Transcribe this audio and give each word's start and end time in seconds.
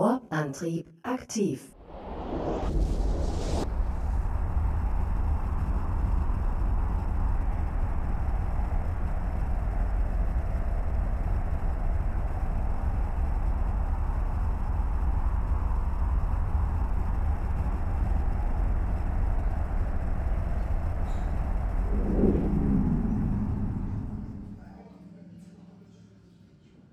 Warp-Antrieb 0.00 0.86
aktiv. 1.02 1.60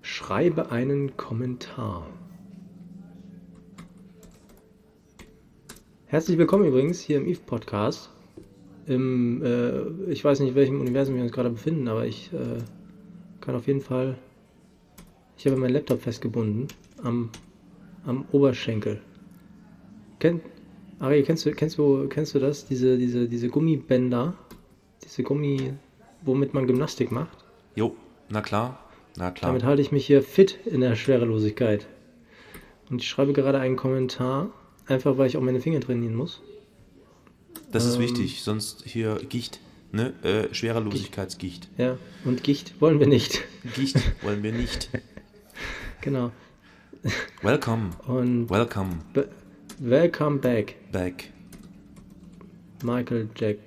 Schreibe 0.02 0.70
einen 0.70 1.16
Kommentar. 1.16 2.06
Herzlich 6.10 6.38
willkommen 6.38 6.64
übrigens 6.64 7.02
hier 7.02 7.18
im 7.18 7.26
Eve 7.26 7.40
Podcast. 7.44 8.08
Im, 8.86 9.42
äh, 9.44 10.10
ich 10.10 10.24
weiß 10.24 10.40
nicht, 10.40 10.48
in 10.48 10.54
welchem 10.54 10.80
Universum 10.80 11.16
wir 11.16 11.22
uns 11.22 11.32
gerade 11.32 11.50
befinden, 11.50 11.86
aber 11.86 12.06
ich 12.06 12.32
äh, 12.32 12.62
kann 13.42 13.54
auf 13.54 13.66
jeden 13.66 13.82
Fall. 13.82 14.16
Ich 15.36 15.44
habe 15.44 15.58
meinen 15.58 15.74
Laptop 15.74 16.00
festgebunden 16.00 16.68
am, 17.02 17.28
am 18.06 18.24
Oberschenkel. 18.32 19.02
Kennt, 20.18 20.40
Ari, 20.98 21.24
kennst 21.24 21.44
du, 21.44 21.52
kennst 21.52 21.76
du, 21.76 22.08
kennst 22.08 22.34
du 22.34 22.38
das? 22.38 22.64
Diese, 22.64 22.96
diese, 22.96 23.28
diese 23.28 23.50
Gummibänder, 23.50 24.32
diese 25.04 25.22
Gummi, 25.22 25.74
womit 26.22 26.54
man 26.54 26.66
Gymnastik 26.66 27.12
macht? 27.12 27.44
Jo, 27.74 27.94
na 28.30 28.40
klar, 28.40 28.82
na 29.18 29.30
klar. 29.30 29.50
Damit 29.50 29.62
halte 29.62 29.82
ich 29.82 29.92
mich 29.92 30.06
hier 30.06 30.22
fit 30.22 30.58
in 30.64 30.80
der 30.80 30.96
Schwerelosigkeit. 30.96 31.86
Und 32.88 33.02
ich 33.02 33.08
schreibe 33.10 33.34
gerade 33.34 33.60
einen 33.60 33.76
Kommentar, 33.76 34.48
einfach 34.88 35.18
weil 35.18 35.28
ich 35.28 35.36
auch 35.36 35.42
meine 35.42 35.60
Finger 35.60 35.80
trainieren 35.80 36.14
muss. 36.14 36.40
Das 37.70 37.84
ist 37.84 37.96
ähm, 37.96 38.02
wichtig, 38.02 38.42
sonst 38.42 38.84
hier 38.84 39.16
Gicht, 39.28 39.60
ne? 39.92 40.14
Äh, 40.22 40.54
Schwerelosigkeitsgicht. 40.54 41.68
Ja, 41.76 41.98
und 42.24 42.42
Gicht 42.42 42.80
wollen 42.80 42.98
wir 42.98 43.06
nicht. 43.06 43.42
Gicht 43.74 43.96
wollen 44.22 44.42
wir 44.42 44.52
nicht. 44.52 44.90
Genau. 46.00 46.30
Welcome, 47.42 47.90
Und 48.06 48.48
welcome 48.48 49.00
welcome 49.80 50.38
back, 50.38 50.76
back, 50.92 51.32
Michael 52.82 53.28
Jack. 53.36 53.58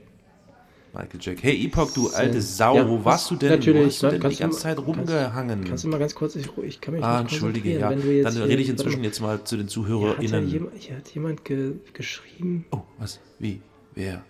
Michael 0.93 1.19
Jack. 1.21 1.41
Hey 1.43 1.65
Epoch, 1.65 1.91
du 1.93 2.07
So. 2.07 2.15
alte 2.15 2.41
Sau, 2.41 2.75
Ja, 2.75 2.87
wo 2.89 3.03
warst 3.05 3.31
du 3.31 3.35
denn? 3.37 3.49
natürlich, 3.51 3.81
wo 3.81 3.85
hast 3.87 4.03
du 4.03 4.07
denn 4.07 4.15
die 4.15 4.21
kannst 4.23 4.39
ganze 4.39 4.59
Zeit 4.59 4.75
kannst- 4.75 4.87
rumgehangen? 4.89 5.63
Kannst 5.63 5.83
du 5.85 5.87
mal 5.87 5.99
ganz 5.99 6.13
kurz, 6.15 6.35
ich, 6.35 6.49
ich 6.63 6.81
kann 6.81 6.93
mich 6.95 7.03
ah, 7.03 7.21
nicht 7.23 7.31
entschuldige, 7.31 7.79
ja. 7.79 7.89
Dann 7.89 8.01
hier- 8.01 8.09
rede 8.25 8.61
ich 8.61 8.67
warte 8.67 8.71
inzwischen 8.71 9.03
jetzt 9.03 9.21
mal 9.21 9.41
zu 9.43 9.55
den 9.55 9.67
hat, 9.67 9.69
ja 9.71 9.73
ZuhörerInnen. 9.73 10.49
jemand, 10.49 10.77
hier 10.77 10.97
hat 10.97 11.07
jemand 11.13 11.45
ge, 11.45 11.73
geschrieben. 11.93 12.65
oh, 12.71 12.79
was? 12.99 13.19
Wie? 13.39 13.61
Wer? 13.95 14.21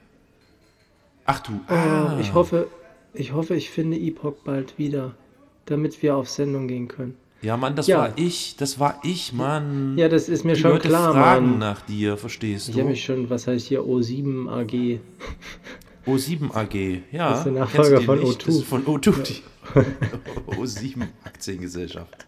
Ach 1.26 1.40
du, 1.40 1.54
Oh, 1.68 1.74
ah. 1.74 2.18
ich 2.22 2.34
hoffe, 2.36 2.68
ich 3.14 3.34
hoffe, 3.34 3.56
ich 3.56 3.72
finde 3.72 3.98
Epoch 3.98 4.34
bald 4.46 4.78
wieder, 4.78 5.16
damit 5.66 6.02
wir 6.04 6.16
auf 6.16 6.30
Sendung 6.30 6.68
gehen 6.68 6.88
können. 6.88 7.16
Ja, 7.42 7.58
Mann, 7.58 7.76
das 7.76 7.88
Ja. 7.88 7.98
war 7.98 8.14
ich, 8.18 8.56
das 8.58 8.80
war 8.80 9.00
ich, 9.04 9.34
Mann. 9.34 9.98
Ja, 9.98 10.10
das 10.10 10.30
ist 10.30 10.46
mir 10.46 10.54
die 10.54 10.60
schon 10.62 10.72
Leute 10.74 10.90
klar, 10.90 11.12
fragen 11.14 11.50
Mann. 11.52 11.60
nach 11.60 11.82
dir, 11.82 12.18
verstehst 12.18 12.70
Ich 12.70 12.76
du? 12.76 12.82
habe 12.82 12.92
mich 12.92 13.04
schon, 13.04 13.32
was 13.32 13.48
heißt 13.48 13.66
hier, 13.66 13.82
O7 13.82 14.48
AG. 14.48 15.00
O7 16.08 16.54
AG, 16.56 17.02
ja. 17.12 17.30
Das 17.30 17.40
ist 17.40 17.44
der 17.46 17.54
Nachfolger 17.54 18.02
von 18.02 18.20
nicht? 18.20 18.42
O2. 18.42 18.46
Das 18.46 18.56
ist 18.56 18.64
von 18.66 18.86
O2, 18.86 19.22
die 19.24 19.42
O7 20.52 21.02
Aktiengesellschaft. 21.24 22.26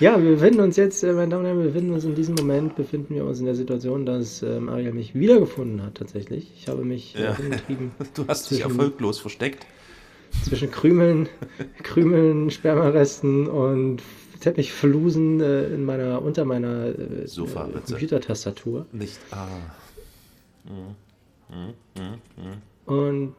Ja, 0.00 0.22
wir 0.22 0.30
befinden 0.32 0.60
uns 0.60 0.76
jetzt, 0.76 1.02
äh, 1.02 1.12
meine 1.12 1.28
Damen 1.28 1.40
und 1.42 1.46
Herren, 1.46 1.58
wir 1.58 1.66
befinden 1.72 1.92
uns 1.92 2.04
in 2.04 2.14
diesem 2.14 2.34
Moment, 2.36 2.76
befinden 2.76 3.14
wir 3.14 3.24
uns 3.24 3.40
in 3.40 3.46
der 3.46 3.54
Situation, 3.54 4.06
dass 4.06 4.42
ähm, 4.42 4.68
Ariel 4.68 4.92
mich 4.92 5.14
wiedergefunden 5.14 5.82
hat 5.82 5.96
tatsächlich. 5.96 6.52
Ich 6.56 6.68
habe 6.68 6.84
mich 6.84 7.16
äh, 7.16 7.24
Ja. 7.24 7.36
hingetrieben 7.36 7.90
Du 8.14 8.24
hast 8.28 8.50
dich 8.50 8.58
Zwischen- 8.60 8.70
erfolglos 8.78 9.18
versteckt. 9.18 9.66
zwischen 10.44 10.70
Krümeln, 10.70 11.28
Krümeln, 11.82 12.50
Spermaresten 12.50 13.46
und 13.48 14.02
Teppichflusen 14.40 15.40
äh, 15.40 15.64
in 15.66 15.84
meiner, 15.84 16.22
unter 16.22 16.44
meiner 16.44 16.86
äh, 16.86 17.24
äh. 17.24 17.26
Computertastatur. 17.86 18.86
Nicht. 18.92 19.18
Ah. 19.32 19.46
Und 22.86 23.34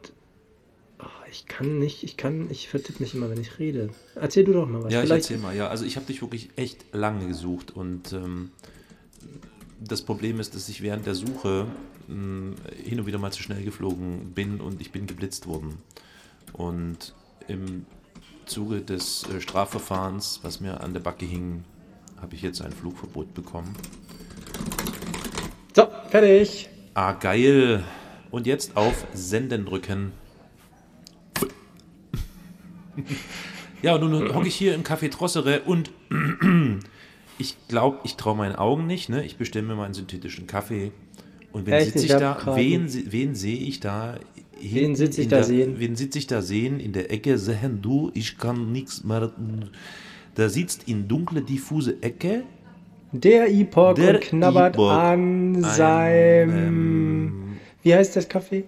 oh, 0.98 1.04
ich 1.30 1.46
kann 1.46 1.78
nicht, 1.78 2.02
ich 2.02 2.16
kann, 2.16 2.50
ich 2.50 2.68
vertippe 2.68 3.02
mich 3.02 3.14
immer, 3.14 3.30
wenn 3.30 3.40
ich 3.40 3.58
rede. 3.58 3.90
Erzähl 4.14 4.44
du 4.44 4.52
doch 4.52 4.66
mal 4.66 4.82
was. 4.84 4.92
Ja, 4.92 5.00
ich 5.00 5.06
Vielleicht, 5.06 5.30
erzähl 5.30 5.38
mal. 5.38 5.56
Ja, 5.56 5.68
also 5.68 5.84
ich 5.84 5.96
habe 5.96 6.06
dich 6.06 6.20
wirklich 6.22 6.50
echt 6.56 6.86
lange 6.92 7.26
gesucht 7.26 7.70
und 7.76 8.12
ähm, 8.12 8.50
das 9.82 10.02
Problem 10.02 10.40
ist, 10.40 10.54
dass 10.54 10.68
ich 10.68 10.82
während 10.82 11.06
der 11.06 11.14
Suche 11.14 11.66
mh, 12.08 12.56
hin 12.84 13.00
und 13.00 13.06
wieder 13.06 13.18
mal 13.18 13.32
zu 13.32 13.42
schnell 13.42 13.64
geflogen 13.64 14.32
bin 14.34 14.60
und 14.60 14.80
ich 14.80 14.92
bin 14.92 15.06
geblitzt 15.06 15.46
worden. 15.46 15.78
Und 16.52 17.14
im 17.48 17.86
Zuge 18.46 18.80
des 18.82 19.24
äh, 19.28 19.40
Strafverfahrens, 19.40 20.40
was 20.42 20.60
mir 20.60 20.80
an 20.80 20.92
der 20.92 21.00
Backe 21.00 21.24
hing, 21.24 21.64
habe 22.20 22.34
ich 22.34 22.42
jetzt 22.42 22.60
ein 22.60 22.72
Flugverbot 22.72 23.32
bekommen. 23.34 23.74
so, 25.74 25.86
fertig. 26.10 26.68
Ah, 26.94 27.12
geil. 27.12 27.84
Und 28.30 28.46
jetzt 28.46 28.76
auf 28.76 29.06
Senden 29.12 29.64
drücken. 29.64 30.12
Ja, 33.82 33.94
und 33.94 34.10
nun 34.10 34.34
hocke 34.34 34.48
ich 34.48 34.54
hier 34.54 34.74
im 34.74 34.82
Café 34.82 35.10
Trossere 35.10 35.62
und 35.62 35.90
ich 37.38 37.56
glaube, 37.68 37.98
ich 38.04 38.16
traue 38.16 38.36
meinen 38.36 38.56
Augen 38.56 38.86
nicht. 38.86 39.08
Ne? 39.08 39.24
Ich 39.24 39.36
bestelle 39.36 39.66
mir 39.66 39.74
meinen 39.74 39.94
synthetischen 39.94 40.46
Kaffee. 40.46 40.92
Und 41.52 41.66
wen 41.66 41.84
sitze 41.84 42.04
Ich 42.04 42.12
da? 42.12 42.56
Wen, 42.56 42.88
wen 43.12 43.34
sehe 43.34 43.58
ich 43.58 43.80
da? 43.80 44.16
hinten 44.60 44.96
sitz 44.96 45.18
ich 45.18 45.28
da 45.28 45.36
der, 45.36 45.44
sehen? 45.44 45.74
Wen 45.78 45.96
sitze 45.96 46.18
ich 46.18 46.26
da 46.26 46.42
sehen? 46.42 46.80
In 46.80 46.92
der 46.92 47.10
Ecke 47.10 47.38
sehen 47.38 47.80
du, 47.82 48.10
ich 48.14 48.38
kann 48.38 48.72
nichts 48.72 49.04
mehr. 49.04 49.32
Da 50.34 50.48
sitzt 50.48 50.88
in 50.88 51.08
dunkle, 51.08 51.42
diffuse 51.42 52.02
Ecke 52.02 52.44
Der 53.12 53.50
Epoch 53.50 53.94
Der 53.94 54.14
und 54.14 54.20
knabbert 54.20 54.74
Epoch. 54.74 54.90
an 54.90 55.62
seinem. 55.62 57.19
Wie 57.82 57.94
heißt 57.94 58.16
das 58.16 58.28
Kaffee? 58.28 58.64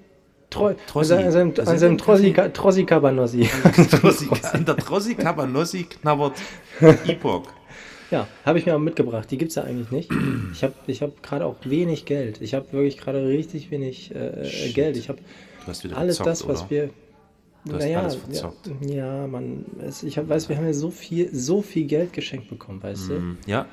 Tro 0.50 0.74
Trossi. 0.86 1.14
An 1.14 1.32
seinem, 1.32 1.56
Was 1.56 1.66
an 1.68 1.78
seinem 1.78 1.98
Trossi? 1.98 2.34
Trossi 2.52 2.84
Cabanossi. 2.84 3.48
An 4.52 4.64
der 4.66 4.76
Trossi 4.76 5.14
Cabanossi 5.16 5.84
knabbert 5.84 6.34
Epoch. 7.06 7.44
Ja, 8.10 8.28
habe 8.44 8.58
ich 8.58 8.66
mir 8.66 8.74
aber 8.74 8.82
mitgebracht. 8.84 9.30
Die 9.30 9.38
gibt 9.38 9.50
es 9.50 9.54
ja 9.54 9.62
eigentlich 9.64 9.90
nicht. 9.90 10.10
Ich 10.52 10.62
habe 10.62 10.74
ich 10.86 11.00
hab 11.00 11.22
gerade 11.22 11.46
auch 11.46 11.56
wenig 11.64 12.04
Geld. 12.04 12.42
Ich 12.42 12.52
habe 12.52 12.70
wirklich 12.72 12.98
gerade 12.98 13.26
richtig 13.26 13.70
wenig 13.70 14.14
äh, 14.14 14.44
Shit. 14.44 14.74
Geld. 14.74 14.96
Ich 14.98 15.08
habe 15.08 15.20
alles 15.94 16.18
verzockt, 16.18 16.26
das, 16.26 16.46
was 16.46 16.60
oder? 16.62 16.70
wir. 16.70 16.90
Du 17.64 17.74
hast 17.76 17.84
alles 17.84 18.16
verzockt. 18.16 18.70
Ja, 18.82 19.20
ja, 19.22 19.26
man. 19.26 19.64
Es, 19.80 20.02
ich 20.02 20.18
hab, 20.18 20.28
weiß, 20.28 20.50
wir 20.50 20.56
haben 20.58 20.66
ja 20.66 20.74
so 20.74 20.90
viel, 20.90 21.34
so 21.34 21.62
viel 21.62 21.86
Geld 21.86 22.12
geschenkt 22.12 22.50
bekommen, 22.50 22.82
weißt 22.82 23.08
Mm, 23.10 23.32
Ja, 23.46 23.66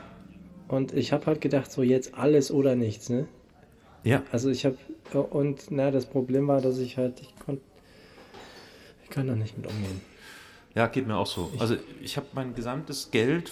du? 0.69 0.75
Und 0.75 0.93
ich 0.93 1.11
habe 1.11 1.25
halt 1.25 1.41
gedacht, 1.41 1.69
so 1.71 1.81
jetzt 1.83 2.13
alles 2.15 2.51
oder 2.51 2.75
nichts, 2.75 3.09
ne? 3.09 3.27
Ja. 4.03 4.23
Also 4.31 4.49
ich 4.49 4.65
habe 4.65 4.77
und 5.31 5.71
na 5.71 5.91
das 5.91 6.05
Problem 6.05 6.47
war, 6.47 6.61
dass 6.61 6.77
ich 6.77 6.97
halt 6.97 7.21
ich 7.21 7.33
konnte 7.39 7.61
ich 9.03 9.09
kann 9.09 9.27
da 9.27 9.35
nicht 9.35 9.57
mit 9.57 9.67
umgehen. 9.67 10.01
Ja, 10.75 10.87
geht 10.87 11.07
mir 11.07 11.17
auch 11.17 11.27
so. 11.27 11.51
Also 11.57 11.75
ich 12.01 12.15
habe 12.15 12.27
mein 12.33 12.53
gesamtes 12.53 13.09
Geld 13.11 13.51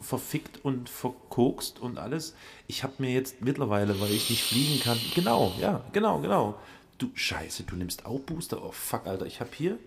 verfickt 0.00 0.64
und 0.64 0.88
verkokst 0.88 1.78
und 1.78 1.98
alles. 1.98 2.34
Ich 2.66 2.82
habe 2.82 2.94
mir 2.98 3.12
jetzt 3.12 3.42
mittlerweile, 3.42 4.00
weil 4.00 4.10
ich 4.10 4.30
nicht 4.30 4.42
fliegen 4.42 4.80
kann, 4.80 4.98
genau, 5.14 5.52
ja, 5.60 5.82
genau, 5.92 6.20
genau. 6.20 6.58
Du 6.98 7.10
Scheiße, 7.14 7.62
du 7.62 7.76
nimmst 7.76 8.04
auch 8.04 8.18
Booster. 8.20 8.62
Oh 8.64 8.72
fuck, 8.72 9.06
Alter, 9.06 9.26
ich 9.26 9.40
habe 9.40 9.50
hier. 9.54 9.78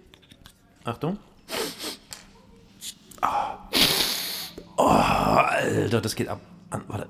Achtung. 0.84 1.18
Ah. 3.22 3.70
Oh, 4.78 4.84
Alter, 4.84 6.02
das 6.02 6.16
geht 6.16 6.28
ab. 6.28 6.42
An, 6.70 6.84
warte. 6.88 7.08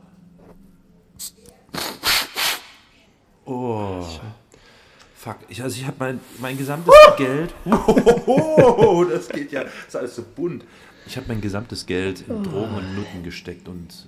Fuck, 5.24 5.38
ich, 5.48 5.64
also 5.64 5.78
ich 5.80 5.86
habe 5.88 5.96
mein, 6.00 6.20
mein 6.40 6.58
gesamtes 6.58 6.94
Geld. 7.18 7.54
Wow, 7.64 9.08
das 9.10 9.30
geht 9.30 9.54
ja. 9.54 9.64
Das 9.64 9.72
ist 9.88 9.96
alles 9.96 10.16
so 10.18 10.24
bunt. 10.36 10.66
Ich 11.06 11.16
habe 11.16 11.28
mein 11.30 11.40
gesamtes 11.40 11.86
Geld 11.86 12.26
in 12.28 12.44
Drogen 12.44 12.76
und 12.76 12.96
Nutten 12.96 13.24
gesteckt 13.24 13.70
und 13.70 14.06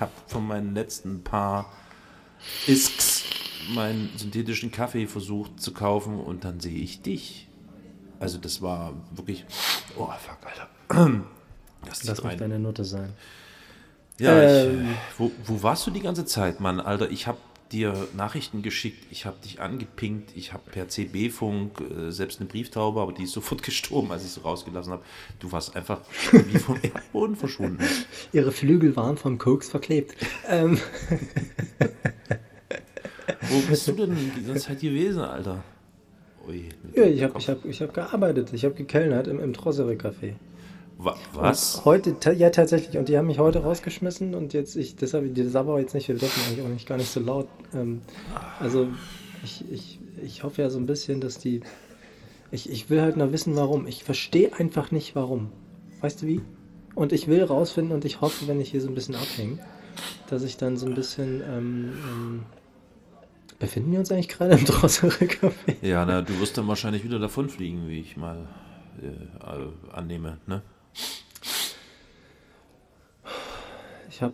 habe 0.00 0.12
von 0.28 0.46
meinen 0.46 0.74
letzten 0.74 1.22
paar 1.22 1.70
Isks 2.66 3.24
meinen 3.74 4.10
synthetischen 4.16 4.70
Kaffee 4.70 5.06
versucht 5.06 5.60
zu 5.60 5.72
kaufen 5.74 6.20
und 6.20 6.44
dann 6.44 6.60
sehe 6.60 6.78
ich 6.78 7.02
dich. 7.02 7.48
Also 8.18 8.38
das 8.38 8.62
war 8.62 8.94
wirklich. 9.10 9.44
Oh 9.98 10.06
fuck, 10.06 10.38
Alter. 10.44 11.20
Das 11.88 12.02
mich 12.02 12.24
rein. 12.24 12.38
deine 12.38 12.58
Note 12.58 12.84
sein. 12.84 13.12
Ja, 14.18 14.32
Ähm. 14.42 14.88
ich, 14.90 15.20
wo, 15.20 15.30
wo 15.44 15.62
warst 15.62 15.86
du 15.86 15.92
die 15.92 16.00
ganze 16.00 16.24
Zeit, 16.24 16.58
Mann? 16.58 16.80
Alter, 16.80 17.10
ich 17.10 17.28
habe 17.28 17.38
dir 17.72 18.08
Nachrichten 18.16 18.62
geschickt, 18.62 19.06
ich 19.10 19.26
habe 19.26 19.36
dich 19.42 19.60
angepinkt, 19.60 20.36
ich 20.36 20.52
habe 20.52 20.70
per 20.70 20.88
CB-Funk 20.88 21.80
äh, 21.80 22.10
selbst 22.10 22.40
eine 22.40 22.48
Brieftaube, 22.48 23.00
aber 23.00 23.12
die 23.12 23.24
ist 23.24 23.32
sofort 23.32 23.62
gestorben, 23.64 24.10
als 24.12 24.24
ich 24.24 24.30
sie 24.32 24.40
rausgelassen 24.40 24.92
habe. 24.92 25.02
Du 25.38 25.52
warst 25.52 25.76
einfach 25.76 26.00
wie 26.32 26.58
vom 26.58 26.78
Erdboden 26.80 27.36
verschwunden. 27.36 27.78
Ihre 28.32 28.52
Flügel 28.52 28.96
waren 28.96 29.16
vom 29.16 29.38
Koks 29.38 29.68
verklebt. 29.68 30.16
ähm, 30.48 30.78
Wo 33.48 33.60
bist 33.68 33.86
du 33.88 33.92
denn 33.92 34.16
die 34.36 34.44
ganze 34.44 34.66
Zeit 34.66 34.80
gewesen, 34.80 35.20
Alter? 35.22 35.62
Ui, 36.48 36.68
ja, 36.94 37.04
ich 37.04 37.22
habe 37.22 37.38
ich 37.38 37.48
hab, 37.48 37.64
ich 37.64 37.82
hab 37.82 37.92
gearbeitet. 37.92 38.52
Ich 38.52 38.64
habe 38.64 38.74
gekellnert 38.74 39.26
im, 39.26 39.40
im 39.40 39.52
Trossery-Café. 39.52 40.34
Wa- 40.98 41.16
Was? 41.34 41.84
Heute, 41.84 42.18
ta- 42.18 42.32
ja 42.32 42.50
tatsächlich. 42.50 42.96
Und 42.96 43.08
die 43.08 43.18
haben 43.18 43.26
mich 43.26 43.38
heute 43.38 43.62
rausgeschmissen 43.62 44.34
und 44.34 44.54
jetzt, 44.54 44.76
ich, 44.76 44.96
das 44.96 45.12
habe 45.14 45.26
ich, 45.26 45.34
das 45.34 45.54
aber 45.54 45.78
jetzt 45.78 45.94
nicht, 45.94 46.08
wir 46.08 46.16
dürfen 46.16 46.40
eigentlich 46.48 46.64
auch 46.64 46.70
nicht 46.70 46.88
gar 46.88 46.96
nicht 46.96 47.10
so 47.10 47.20
laut. 47.20 47.48
Ähm, 47.74 48.00
also 48.60 48.88
ich, 49.44 49.64
ich, 49.70 49.98
ich 50.24 50.42
hoffe 50.42 50.62
ja 50.62 50.70
so 50.70 50.78
ein 50.78 50.86
bisschen, 50.86 51.20
dass 51.20 51.38
die, 51.38 51.60
ich, 52.50 52.70
ich 52.70 52.88
will 52.88 53.02
halt 53.02 53.16
noch 53.18 53.30
wissen, 53.32 53.54
warum. 53.56 53.86
Ich 53.86 54.04
verstehe 54.04 54.54
einfach 54.54 54.90
nicht, 54.90 55.14
warum. 55.14 55.50
Weißt 56.00 56.22
du 56.22 56.26
wie? 56.26 56.40
Und 56.94 57.12
ich 57.12 57.26
will 57.26 57.42
rausfinden 57.44 57.92
und 57.94 58.04
ich 58.06 58.22
hoffe, 58.22 58.48
wenn 58.48 58.58
ich 58.60 58.70
hier 58.70 58.80
so 58.80 58.88
ein 58.88 58.94
bisschen 58.94 59.16
abhänge, 59.16 59.58
dass 60.30 60.42
ich 60.44 60.56
dann 60.56 60.78
so 60.78 60.86
ein 60.86 60.94
bisschen, 60.94 61.42
ähm, 61.46 61.92
ähm, 62.10 62.42
befinden 63.58 63.92
wir 63.92 63.98
uns 63.98 64.10
eigentlich 64.10 64.28
gerade 64.28 64.54
im 64.54 64.64
Drossery-Café? 64.64 65.76
Ja, 65.82 66.06
na, 66.06 66.22
du 66.22 66.38
wirst 66.40 66.56
dann 66.56 66.66
wahrscheinlich 66.68 67.04
wieder 67.04 67.18
davonfliegen, 67.18 67.86
wie 67.88 68.00
ich 68.00 68.16
mal 68.16 68.48
äh, 69.02 69.92
annehme, 69.94 70.38
ne? 70.46 70.62
Ich 74.10 74.22
habe, 74.22 74.32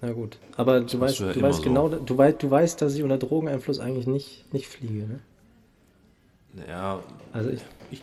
na 0.00 0.12
gut. 0.12 0.38
Aber 0.56 0.80
du 0.80 1.00
weißt, 1.00 1.20
du 1.20 1.24
ja 1.24 1.32
du 1.32 1.38
immer 1.40 1.48
weißt 1.48 1.58
so. 1.58 1.64
genau, 1.64 1.88
du 1.88 2.16
weißt, 2.18 2.42
du 2.42 2.50
weißt, 2.50 2.80
dass 2.82 2.94
ich 2.94 3.02
unter 3.02 3.18
Drogeneinfluss 3.18 3.80
eigentlich 3.80 4.06
nicht, 4.06 4.52
nicht 4.52 4.66
fliege, 4.68 5.06
ne? 5.06 5.20
Ja, 6.68 7.00
Also 7.32 7.50
ich, 7.50 7.60
ich, 7.90 8.02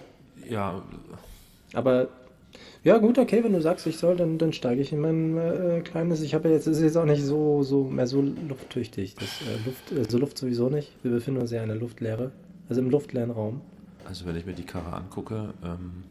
ja, 0.50 0.82
aber 1.74 2.08
ja 2.84 3.00
gut, 3.00 3.18
okay, 3.18 3.44
wenn 3.44 3.54
du 3.54 3.62
sagst, 3.62 3.88
ich 3.88 3.98
soll, 3.98 4.16
dann, 4.16 4.38
dann 4.38 4.54
steige 4.54 4.80
ich 4.82 4.94
in 4.94 5.00
mein 5.02 5.36
äh, 5.38 5.82
kleines. 5.84 6.22
Ich 6.22 6.36
habe 6.36 6.48
ja 6.50 6.54
jetzt, 6.56 6.68
ist 6.68 6.80
jetzt 6.80 6.96
auch 6.96 7.06
nicht 7.06 7.24
so, 7.24 7.64
so 7.64 7.84
mehr 7.86 8.06
so 8.08 8.22
lufttüchtig. 8.22 9.16
Das, 9.16 9.28
äh, 9.42 9.66
Luft, 9.66 9.92
also 9.98 10.18
Luft 10.20 10.38
sowieso 10.38 10.70
nicht. 10.70 10.92
Wir 11.02 11.12
befinden 11.12 11.42
uns 11.42 11.52
ja 11.52 11.64
in 11.64 11.70
der 11.70 11.78
Luftleere, 11.78 12.32
also 12.70 12.82
im 12.82 12.90
luftleeren 12.92 13.32
Raum. 13.32 13.62
also 14.08 14.26
wenn 14.26 14.36
ich 14.36 14.46
mir 14.46 14.54
die 14.54 14.64
Karre 14.64 14.94
angucke, 14.96 15.54
ähm, 15.64 16.04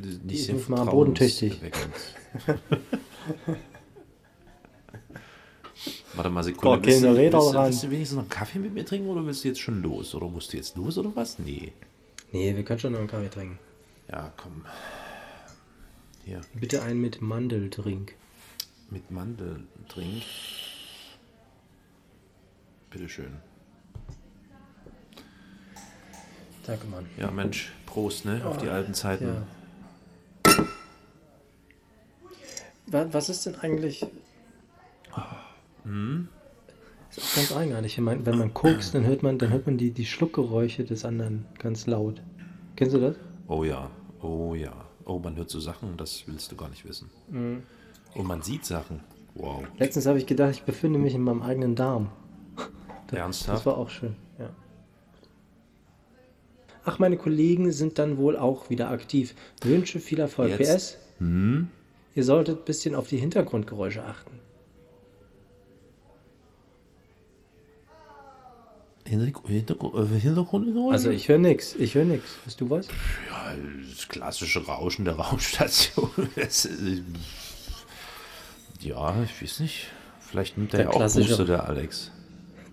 nicht 0.00 0.44
sehr 0.44 0.56
mal 0.68 0.84
bodentüchtig. 0.84 1.60
Warte 6.14 6.30
mal, 6.30 6.42
Sekunde. 6.42 6.78
Boah, 6.78 6.84
willst, 6.84 7.02
du, 7.02 7.16
willst, 7.16 7.34
du, 7.34 7.54
willst 7.54 7.82
du 7.84 7.90
wenigstens 7.90 8.16
noch 8.16 8.22
einen 8.24 8.30
Kaffee 8.30 8.58
mit 8.58 8.74
mir 8.74 8.84
trinken 8.84 9.08
oder 9.08 9.24
willst 9.24 9.44
du 9.44 9.48
jetzt 9.48 9.60
schon 9.60 9.80
los? 9.82 10.14
Oder 10.14 10.28
musst 10.28 10.52
du 10.52 10.56
jetzt 10.56 10.76
los 10.76 10.98
oder 10.98 11.14
was? 11.14 11.38
Nee. 11.38 11.72
Nee, 12.32 12.54
wir 12.54 12.64
können 12.64 12.78
schon 12.78 12.92
noch 12.92 12.98
einen 12.98 13.08
Kaffee 13.08 13.30
trinken. 13.30 13.58
Ja, 14.10 14.32
komm. 14.36 14.64
Hier, 16.24 16.40
Bitte 16.54 16.82
einen 16.82 17.00
mit 17.00 17.22
Mandeldrink. 17.22 18.14
mit 18.90 19.10
Mandeltrink. 19.10 20.22
Bitteschön. 22.90 23.36
Danke, 26.66 26.86
Mann. 26.88 27.06
Ja, 27.16 27.30
Mensch, 27.30 27.72
Prost, 27.86 28.24
ne? 28.24 28.44
Auf 28.44 28.58
die 28.58 28.68
alten 28.68 28.94
Zeiten. 28.94 29.26
Ja. 29.26 29.42
Was 32.90 33.28
ist 33.28 33.46
denn 33.46 33.54
eigentlich. 33.56 34.02
Ist 37.10 37.18
auch 37.18 37.36
ganz 37.36 37.56
eigenartig. 37.56 37.96
Wenn 37.96 38.04
man, 38.04 38.26
wenn 38.26 38.38
man 38.38 38.54
kokst, 38.54 38.94
dann 38.94 39.04
hört 39.04 39.22
man, 39.22 39.38
dann 39.38 39.50
hört 39.50 39.66
man 39.66 39.78
die, 39.78 39.90
die 39.90 40.06
Schluckgeräusche 40.06 40.84
des 40.84 41.04
anderen 41.04 41.46
ganz 41.58 41.86
laut. 41.86 42.22
Kennst 42.76 42.94
du 42.94 43.00
das? 43.00 43.16
Oh 43.48 43.64
ja, 43.64 43.90
oh 44.22 44.54
ja. 44.54 44.72
Oh, 45.04 45.18
man 45.18 45.34
hört 45.36 45.50
so 45.50 45.58
Sachen, 45.58 45.96
das 45.96 46.22
willst 46.26 46.52
du 46.52 46.56
gar 46.56 46.68
nicht 46.68 46.84
wissen. 46.84 47.10
Und 48.14 48.26
man 48.26 48.42
sieht 48.42 48.64
Sachen. 48.64 49.00
Wow. 49.34 49.64
Letztens 49.78 50.06
habe 50.06 50.18
ich 50.18 50.26
gedacht, 50.26 50.52
ich 50.52 50.62
befinde 50.62 50.98
mich 50.98 51.14
in 51.14 51.22
meinem 51.22 51.42
eigenen 51.42 51.74
Darm. 51.74 52.10
Das 53.08 53.18
Ernsthaft? 53.18 53.66
war 53.66 53.76
auch 53.76 53.90
schön, 53.90 54.14
ja. 54.38 54.50
Ach, 56.84 57.00
meine 57.00 57.16
Kollegen 57.16 57.72
sind 57.72 57.98
dann 57.98 58.18
wohl 58.18 58.36
auch 58.36 58.70
wieder 58.70 58.88
aktiv. 58.90 59.34
Wünsche 59.62 59.98
viel 59.98 60.20
Erfolg. 60.20 60.60
Jetzt? 60.60 60.96
Hm? 61.18 61.66
Ihr 62.14 62.24
solltet 62.24 62.58
ein 62.60 62.64
bisschen 62.64 62.94
auf 62.94 63.08
die 63.08 63.18
Hintergrundgeräusche 63.18 64.04
achten. 64.04 64.38
Hintergrund, 69.06 69.48
Hintergrund, 69.48 70.10
Hintergrund 70.20 70.92
Also 70.92 71.10
ich 71.10 71.28
höre 71.28 71.38
nichts, 71.38 71.74
ich 71.74 71.94
höre 71.94 72.04
nichts. 72.04 72.38
Hast 72.46 72.60
du 72.60 72.70
was? 72.70 72.86
Ja, 72.86 73.54
das 73.88 74.06
klassische 74.08 74.64
Rauschen 74.64 75.04
der 75.04 75.14
Raumstation. 75.14 76.10
Ist- 76.36 76.68
ja, 78.80 79.22
ich 79.24 79.42
weiß 79.42 79.60
nicht. 79.60 79.88
Vielleicht 80.20 80.56
nimmt 80.56 80.72
er 80.74 80.78
Der 80.78 80.86
ja 80.86 80.92
auch 80.92 81.12
Booster, 81.12 81.44
der 81.44 81.68
Alex. 81.68 82.12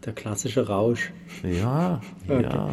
Der 0.05 0.13
klassische 0.13 0.67
Rausch. 0.67 1.11
Ja, 1.43 2.01
ja. 2.27 2.41
Ja. 2.41 2.69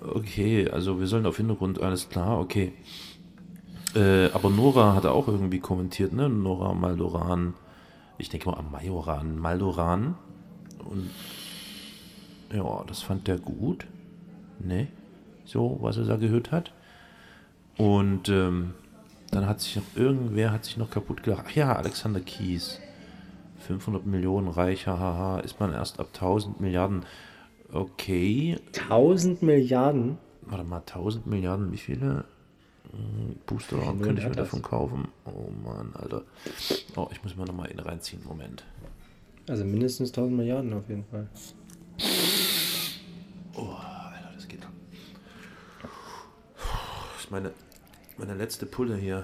Okay, 0.00 0.68
also 0.68 1.00
wir 1.00 1.06
sollen 1.06 1.24
auf 1.26 1.38
Hintergrund, 1.38 1.80
alles 1.80 2.08
klar, 2.08 2.38
okay. 2.38 2.72
Äh, 3.98 4.30
aber 4.32 4.48
Nora 4.48 4.94
hatte 4.94 5.10
auch 5.10 5.26
irgendwie 5.26 5.58
kommentiert, 5.58 6.12
ne? 6.12 6.28
Nora 6.28 6.72
Maldoran. 6.72 7.54
Ich 8.16 8.28
denke 8.28 8.48
mal 8.48 8.56
an 8.56 8.70
Majoran, 8.70 9.38
Maldoran. 9.38 10.14
Und 10.88 11.10
ja, 12.52 12.84
das 12.86 13.02
fand 13.02 13.26
der 13.26 13.38
gut. 13.38 13.86
Ne? 14.60 14.86
So, 15.44 15.78
was 15.80 15.96
er 15.96 16.04
da 16.04 16.16
gehört 16.16 16.52
hat. 16.52 16.72
Und 17.76 18.28
ähm, 18.28 18.74
dann 19.32 19.46
hat 19.46 19.60
sich 19.60 19.76
noch 19.76 19.82
irgendwer 19.96 20.52
hat 20.52 20.64
sich 20.64 20.76
noch 20.76 20.90
kaputt 20.90 21.24
gelacht. 21.24 21.46
Ach 21.48 21.54
ja, 21.54 21.74
Alexander 21.74 22.20
Kies. 22.20 22.80
500 23.66 24.06
Millionen 24.06 24.48
reicher, 24.48 24.98
haha, 24.98 25.40
ist 25.40 25.58
man 25.58 25.72
erst 25.72 25.98
ab 25.98 26.08
1000 26.14 26.60
Milliarden. 26.60 27.04
Okay, 27.72 28.58
1000 28.88 29.42
Milliarden. 29.42 30.18
Warte 30.42 30.64
mal, 30.64 30.78
1000 30.78 31.26
Milliarden, 31.26 31.72
wie 31.72 31.76
viele 31.76 32.24
Booster 33.46 33.76
könnte 34.00 34.22
ich 34.22 34.28
mir 34.28 34.34
davon 34.34 34.62
kaufen? 34.62 35.08
Oh 35.24 35.50
Mann, 35.64 35.94
Alter. 35.94 36.24
Oh, 36.96 37.08
ich 37.10 37.22
muss 37.22 37.36
mal 37.36 37.44
nochmal 37.44 37.70
in 37.70 37.78
reinziehen. 37.78 38.22
Moment. 38.24 38.64
Also 39.48 39.64
mindestens 39.64 40.10
1000 40.10 40.36
Milliarden 40.36 40.72
auf 40.72 40.88
jeden 40.88 41.04
Fall. 41.04 41.28
Oh, 43.54 43.72
Alter, 43.72 44.30
das 44.34 44.48
geht. 44.48 44.60
Das 45.82 47.24
ist 47.24 47.30
meine, 47.30 47.52
meine 48.16 48.34
letzte 48.34 48.66
Pulle 48.66 48.96
hier. 48.96 49.22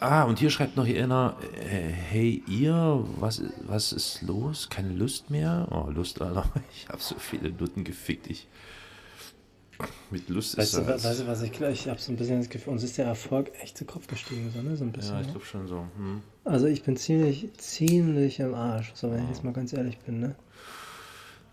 Ah, 0.00 0.24
und 0.24 0.40
hier 0.40 0.50
schreibt 0.50 0.76
noch 0.76 0.86
einer, 0.86 1.36
äh, 1.54 1.88
hey 1.88 2.42
ihr, 2.48 3.04
was, 3.20 3.40
was 3.62 3.92
ist 3.92 4.22
los? 4.22 4.68
Keine 4.68 4.92
Lust 4.92 5.30
mehr? 5.30 5.68
Oh, 5.70 5.90
Lust, 5.90 6.20
Alter. 6.20 6.44
Ich 6.74 6.88
habe 6.88 7.00
so 7.00 7.14
viele 7.16 7.50
Nutten 7.52 7.84
gefickt. 7.84 8.26
Ich, 8.26 8.48
mit 10.10 10.28
Lust 10.28 10.56
Weißt 10.58 10.74
ist 10.74 10.80
du, 10.80 10.84
das. 10.84 11.04
weißt 11.04 11.20
du, 11.20 11.26
was 11.26 11.42
ich 11.42 11.52
glaube? 11.52 11.72
Ich 11.72 11.88
habe 11.88 12.00
so 12.00 12.12
ein 12.12 12.16
bisschen 12.16 12.38
das 12.38 12.48
Gefühl, 12.48 12.72
uns 12.74 12.82
ist 12.82 12.98
der 12.98 13.06
Erfolg 13.06 13.50
echt 13.60 13.76
zu 13.78 13.84
Kopf 13.84 14.06
gestiegen, 14.06 14.50
so, 14.54 14.60
ne? 14.62 14.76
So 14.76 14.84
ein 14.84 14.92
bisschen. 14.92 15.14
Ja, 15.14 15.20
ich 15.20 15.26
ne? 15.26 15.32
glaube 15.32 15.46
schon 15.46 15.66
so. 15.66 15.84
Hm. 15.96 16.22
Also 16.44 16.66
ich 16.66 16.82
bin 16.82 16.96
ziemlich, 16.96 17.48
ziemlich 17.56 18.42
am 18.42 18.54
Arsch, 18.54 18.92
so 18.94 19.10
wenn 19.10 19.22
ich 19.24 19.28
jetzt 19.28 19.44
mal 19.44 19.52
ganz 19.52 19.72
ehrlich 19.72 19.98
bin, 19.98 20.20
ne? 20.20 20.34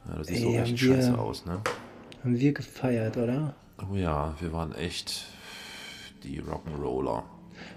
Ja, 0.10 0.18
das 0.18 0.28
sieht 0.28 0.40
so 0.40 0.54
echt 0.54 0.82
wir- 0.82 0.96
scheiße 0.96 1.18
aus, 1.18 1.46
ne? 1.46 1.62
Haben 2.24 2.40
wir 2.40 2.54
gefeiert, 2.54 3.18
oder? 3.18 3.56
Oh 3.90 3.96
ja, 3.96 4.36
wir 4.40 4.52
waren 4.52 4.74
echt 4.76 5.26
die 6.24 6.42
Rock'n'Roller. 6.42 7.24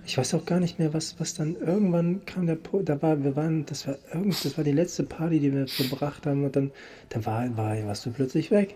Ich 0.04 0.18
weiß 0.18 0.34
auch 0.34 0.44
gar 0.44 0.58
nicht 0.60 0.78
mehr, 0.78 0.92
was, 0.94 1.18
was 1.20 1.34
dann 1.34 1.54
irgendwann 1.56 2.24
kam 2.24 2.46
der 2.46 2.56
Po, 2.56 2.82
da 2.82 3.00
war, 3.02 3.22
wir 3.22 3.36
waren, 3.36 3.66
das 3.66 3.86
war 3.86 3.96
irgend, 4.12 4.44
das 4.44 4.56
war 4.56 4.64
die 4.64 4.72
letzte 4.72 5.04
Party, 5.04 5.38
die 5.40 5.52
wir 5.52 5.68
verbracht 5.68 6.26
haben 6.26 6.44
und 6.44 6.54
dann, 6.56 6.70
dann 7.08 7.24
war, 7.26 7.56
war, 7.56 7.76
warst 7.86 8.06
du 8.06 8.10
plötzlich 8.10 8.50
weg. 8.50 8.74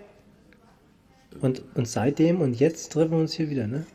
Und, 1.40 1.62
und 1.74 1.86
seitdem 1.88 2.40
und 2.40 2.58
jetzt 2.58 2.92
treffen 2.92 3.12
wir 3.12 3.18
uns 3.18 3.32
hier 3.32 3.50
wieder, 3.50 3.66
ne? 3.66 3.86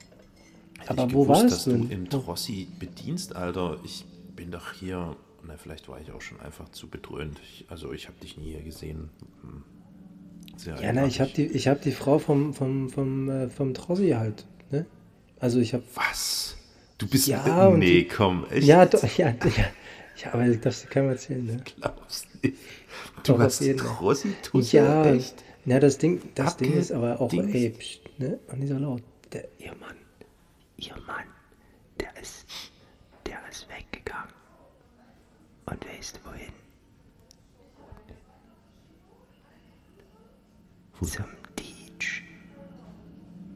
Hätte 0.79 0.91
Aber 0.91 1.07
ich 1.07 1.13
wo 1.13 1.23
gewusst, 1.23 1.41
warst 1.43 1.53
dass 1.55 1.63
du 1.65 1.71
du 1.71 1.77
denn? 1.77 1.91
im 1.91 2.09
Trossi 2.09 2.67
bedienst, 2.79 3.35
Alter. 3.35 3.77
Ich 3.83 4.05
bin 4.35 4.51
doch 4.51 4.73
hier. 4.73 5.15
Na, 5.45 5.55
vielleicht 5.57 5.89
war 5.89 5.99
ich 5.99 6.11
auch 6.11 6.21
schon 6.21 6.39
einfach 6.39 6.69
zu 6.69 6.87
bedröhnt. 6.87 7.39
Ich, 7.43 7.65
also 7.69 7.91
ich 7.93 8.07
habe 8.07 8.17
dich 8.21 8.37
nie 8.37 8.51
hier 8.51 8.61
gesehen. 8.61 9.09
Hm. 9.41 9.63
Sehr 10.57 10.79
Ja, 10.81 10.93
na, 10.93 11.05
ich 11.07 11.19
habe 11.21 11.31
die, 11.31 11.45
ich 11.47 11.67
hab 11.67 11.81
die 11.81 11.91
Frau 11.91 12.19
vom, 12.19 12.53
vom, 12.53 12.89
vom, 12.89 13.29
äh, 13.29 13.49
vom 13.49 13.73
Trossi 13.73 14.09
halt, 14.11 14.45
ne? 14.69 14.85
Also 15.39 15.59
ich 15.59 15.73
habe 15.73 15.83
Was? 15.95 16.55
Du 16.99 17.07
bist. 17.07 17.27
Ja, 17.27 17.69
nee, 17.71 18.01
die- 18.01 18.07
komm, 18.07 18.45
echt? 18.51 18.67
Ja, 18.67 18.85
doch, 18.85 19.01
ja, 19.17 19.29
ja, 19.29 19.35
ja, 20.23 20.33
aber 20.33 20.45
das 20.47 20.59
darfst 20.61 20.83
du 20.83 20.87
keinem 20.89 21.09
erzählen, 21.09 21.43
ne? 21.45 21.63
Glaubst 21.79 22.27
nicht. 22.43 22.57
Doch, 23.17 23.23
Du 23.23 23.33
auf 23.33 23.39
hast. 23.39 23.63
Trossi-Tusse? 23.77 24.77
Ja, 24.77 25.05
Echt? 25.05 25.43
Ja, 25.65 25.79
das 25.79 25.97
Ding, 25.97 26.21
das 26.35 26.57
Ding 26.57 26.73
ist 26.73 26.91
aber 26.91 27.19
auch, 27.21 27.31
Abgedingst. 27.31 27.55
ey, 27.55 27.69
pst, 27.71 28.19
ne? 28.19 28.39
Und 28.47 28.59
nicht 28.59 28.69
so 28.69 28.77
laut. 28.77 29.01
Der, 29.31 29.47
ihr 29.59 29.73
Mann, 29.75 29.95
ihr 30.77 30.95
Mann, 31.07 31.25
der 31.99 32.15
ist, 32.21 32.45
der 33.25 33.39
ist 33.49 33.67
weggegangen. 33.69 34.31
Weißt 36.01 36.17
du 36.17 36.29
wohin? 36.29 36.53
Wo? 40.99 41.05
Zum 41.05 41.25
Teach. 41.55 42.23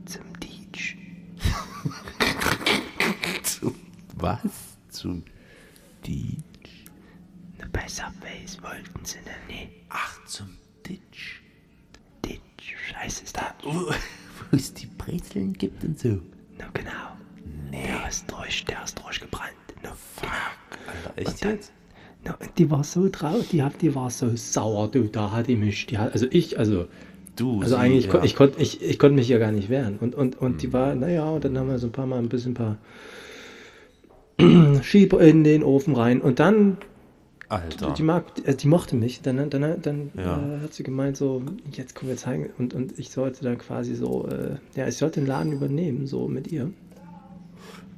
Zum 0.05 0.39
Teach. 0.39 0.95
Zum 3.43 3.75
was? 4.15 4.77
Zum 4.89 5.24
Ditch. 6.05 6.85
Na, 7.57 7.65
bei 7.71 7.88
Subways 7.88 8.62
wollten 8.62 9.03
sie 9.03 9.17
dann 9.25 9.47
nicht. 9.47 9.71
Ach, 9.89 10.24
zum 10.25 10.55
Ditch. 10.88 11.41
Teach. 12.95 13.01
Scheiße 13.03 13.23
ist 13.23 13.37
da. 13.37 13.53
Wo, 13.63 13.91
es 14.51 14.73
die 14.73 14.87
Brezeln 14.97 15.53
gibt 15.53 15.83
und 15.83 15.99
so. 15.99 16.19
Na 16.57 16.65
genau. 16.73 16.91
Der 17.71 18.07
ist 18.07 18.31
durch, 18.31 18.65
der 18.65 18.83
ist 18.83 18.99
durchgebrannt. 19.03 19.51
Na, 19.83 19.91
fuck. 20.15 20.29
Alter, 20.87 21.17
echt 21.17 21.27
Und 21.27 21.43
dann- 21.43 21.51
jetzt? 21.51 21.71
Na, 22.23 22.35
und 22.39 22.49
die 22.57 22.71
war 22.71 22.83
so 22.83 23.07
traurig, 23.09 23.49
die, 23.49 23.61
hat, 23.61 23.81
die 23.81 23.93
war 23.93 24.09
so 24.09 24.35
sauer, 24.35 24.89
du, 24.89 25.03
da 25.03 25.31
hat 25.31 25.47
die 25.47 25.55
mich, 25.55 25.85
die 25.85 25.97
hat, 25.99 26.13
also 26.13 26.25
ich, 26.31 26.57
also, 26.57 26.87
Du, 27.35 27.61
also 27.61 27.75
sie, 27.75 27.81
eigentlich, 27.81 28.05
ja. 28.05 28.23
ich 28.23 28.33
konnte 28.35 28.61
ich, 28.61 28.81
ich 28.81 28.97
konnt 28.97 29.13
mich 29.13 29.27
ja 29.27 29.37
gar 29.37 29.51
nicht 29.51 29.67
wehren. 29.69 29.97
Und, 29.99 30.15
und, 30.15 30.37
und 30.41 30.61
die 30.61 30.71
war, 30.71 30.95
naja, 30.95 31.25
und 31.29 31.43
dann 31.43 31.57
haben 31.57 31.67
wir 31.67 31.77
so 31.79 31.87
ein 31.87 31.91
paar 31.91 32.05
Mal 32.07 32.17
ein 32.19 32.29
bisschen 32.29 32.53
ein 32.53 32.55
paar 32.55 32.77
Schieber 34.83 35.19
in 35.21 35.43
den 35.43 35.61
Ofen 35.63 35.95
rein. 35.95 36.21
Und 36.21 36.39
dann, 36.39 36.77
Alter. 37.49 37.91
die 37.93 38.03
mag, 38.03 38.25
äh, 38.45 38.55
die 38.55 38.67
mochte 38.67 38.95
mich. 38.95 39.21
Dann, 39.21 39.49
dann, 39.49 39.81
dann 39.81 40.11
Ja. 40.17 40.57
äh, 40.57 40.61
hat 40.61 40.73
sie 40.73 40.83
gemeint, 40.83 41.15
so, 41.17 41.41
jetzt 41.71 41.95
kommen 41.95 42.09
wir 42.09 42.17
zeigen. 42.17 42.49
Und, 42.57 42.73
und 42.73 42.97
ich 42.97 43.09
sollte 43.11 43.43
dann 43.43 43.57
quasi 43.57 43.95
so, 43.95 44.27
äh, 44.27 44.55
ja, 44.75 44.87
ich 44.87 44.97
sollte 44.97 45.19
den 45.19 45.27
Laden 45.27 45.51
übernehmen, 45.51 46.07
so 46.07 46.27
mit 46.27 46.51
ihr. 46.51 46.71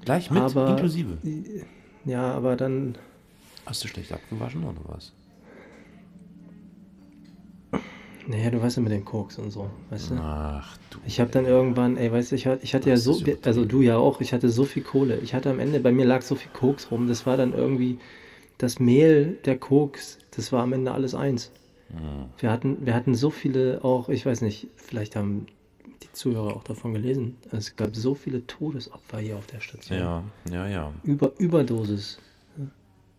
Gleich 0.03 0.31
mit, 0.31 0.41
aber- 0.41 0.69
inklusive. 0.71 1.17
Ja, 2.05 2.31
aber 2.33 2.55
dann, 2.55 2.95
Hast 3.65 3.83
du 3.83 3.87
schlecht 3.89 4.11
abgewaschen 4.13 4.63
oder 4.63 4.79
was? 4.85 5.13
naja, 8.29 8.49
du 8.49 8.61
weißt 8.61 8.75
ja 8.77 8.83
mit 8.83 8.91
den 8.91 9.05
Koks 9.05 9.37
und 9.39 9.51
so, 9.51 9.69
weißt 9.89 10.11
du? 10.11 10.15
Ach 10.19 10.77
du. 10.89 10.97
Ich 11.05 11.19
habe 11.21 11.31
dann 11.31 11.45
irgendwann, 11.45 11.95
ey, 11.95 12.11
weißt 12.11 12.31
du, 12.31 12.35
ich, 12.35 12.45
hatte- 12.45 12.61
ich 12.63 12.73
hatte 12.75 12.89
ja 12.89 12.97
so, 12.97 13.17
also 13.43 13.63
du 13.63 13.81
ja 13.81 13.97
auch, 13.97 14.19
ich 14.19 14.33
hatte 14.33 14.49
so 14.49 14.65
viel 14.65 14.83
Kohle. 14.83 15.17
Ich 15.19 15.33
hatte 15.33 15.49
am 15.49 15.59
Ende, 15.59 15.79
bei 15.79 15.93
mir 15.93 16.05
lag 16.05 16.21
so 16.21 16.35
viel 16.35 16.51
Koks 16.51 16.91
rum, 16.91 17.07
das 17.07 17.25
war 17.25 17.37
dann 17.37 17.53
irgendwie, 17.53 17.99
das 18.57 18.79
Mehl, 18.79 19.37
der 19.45 19.57
Koks, 19.57 20.17
das 20.31 20.51
war 20.51 20.63
am 20.63 20.73
Ende 20.73 20.91
alles 20.91 21.13
eins. 21.15 21.51
Hm. 21.89 22.25
Wir 22.39 22.51
hatten, 22.51 22.85
wir 22.85 22.93
hatten 22.93 23.15
so 23.15 23.29
viele 23.29 23.83
auch, 23.83 24.09
ich 24.09 24.25
weiß 24.25 24.41
nicht, 24.41 24.67
vielleicht 24.75 25.15
haben 25.15 25.47
die 26.03 26.11
Zuhörer 26.11 26.55
auch 26.55 26.63
davon 26.63 26.93
gelesen. 26.93 27.37
Es 27.51 27.75
gab 27.75 27.95
so 27.95 28.13
viele 28.15 28.45
Todesopfer 28.45 29.19
hier 29.19 29.37
auf 29.37 29.47
der 29.47 29.61
Station. 29.61 29.99
Ja, 29.99 30.23
ja, 30.51 30.67
ja. 30.67 30.93
Über, 31.03 31.31
Überdosis. 31.37 32.19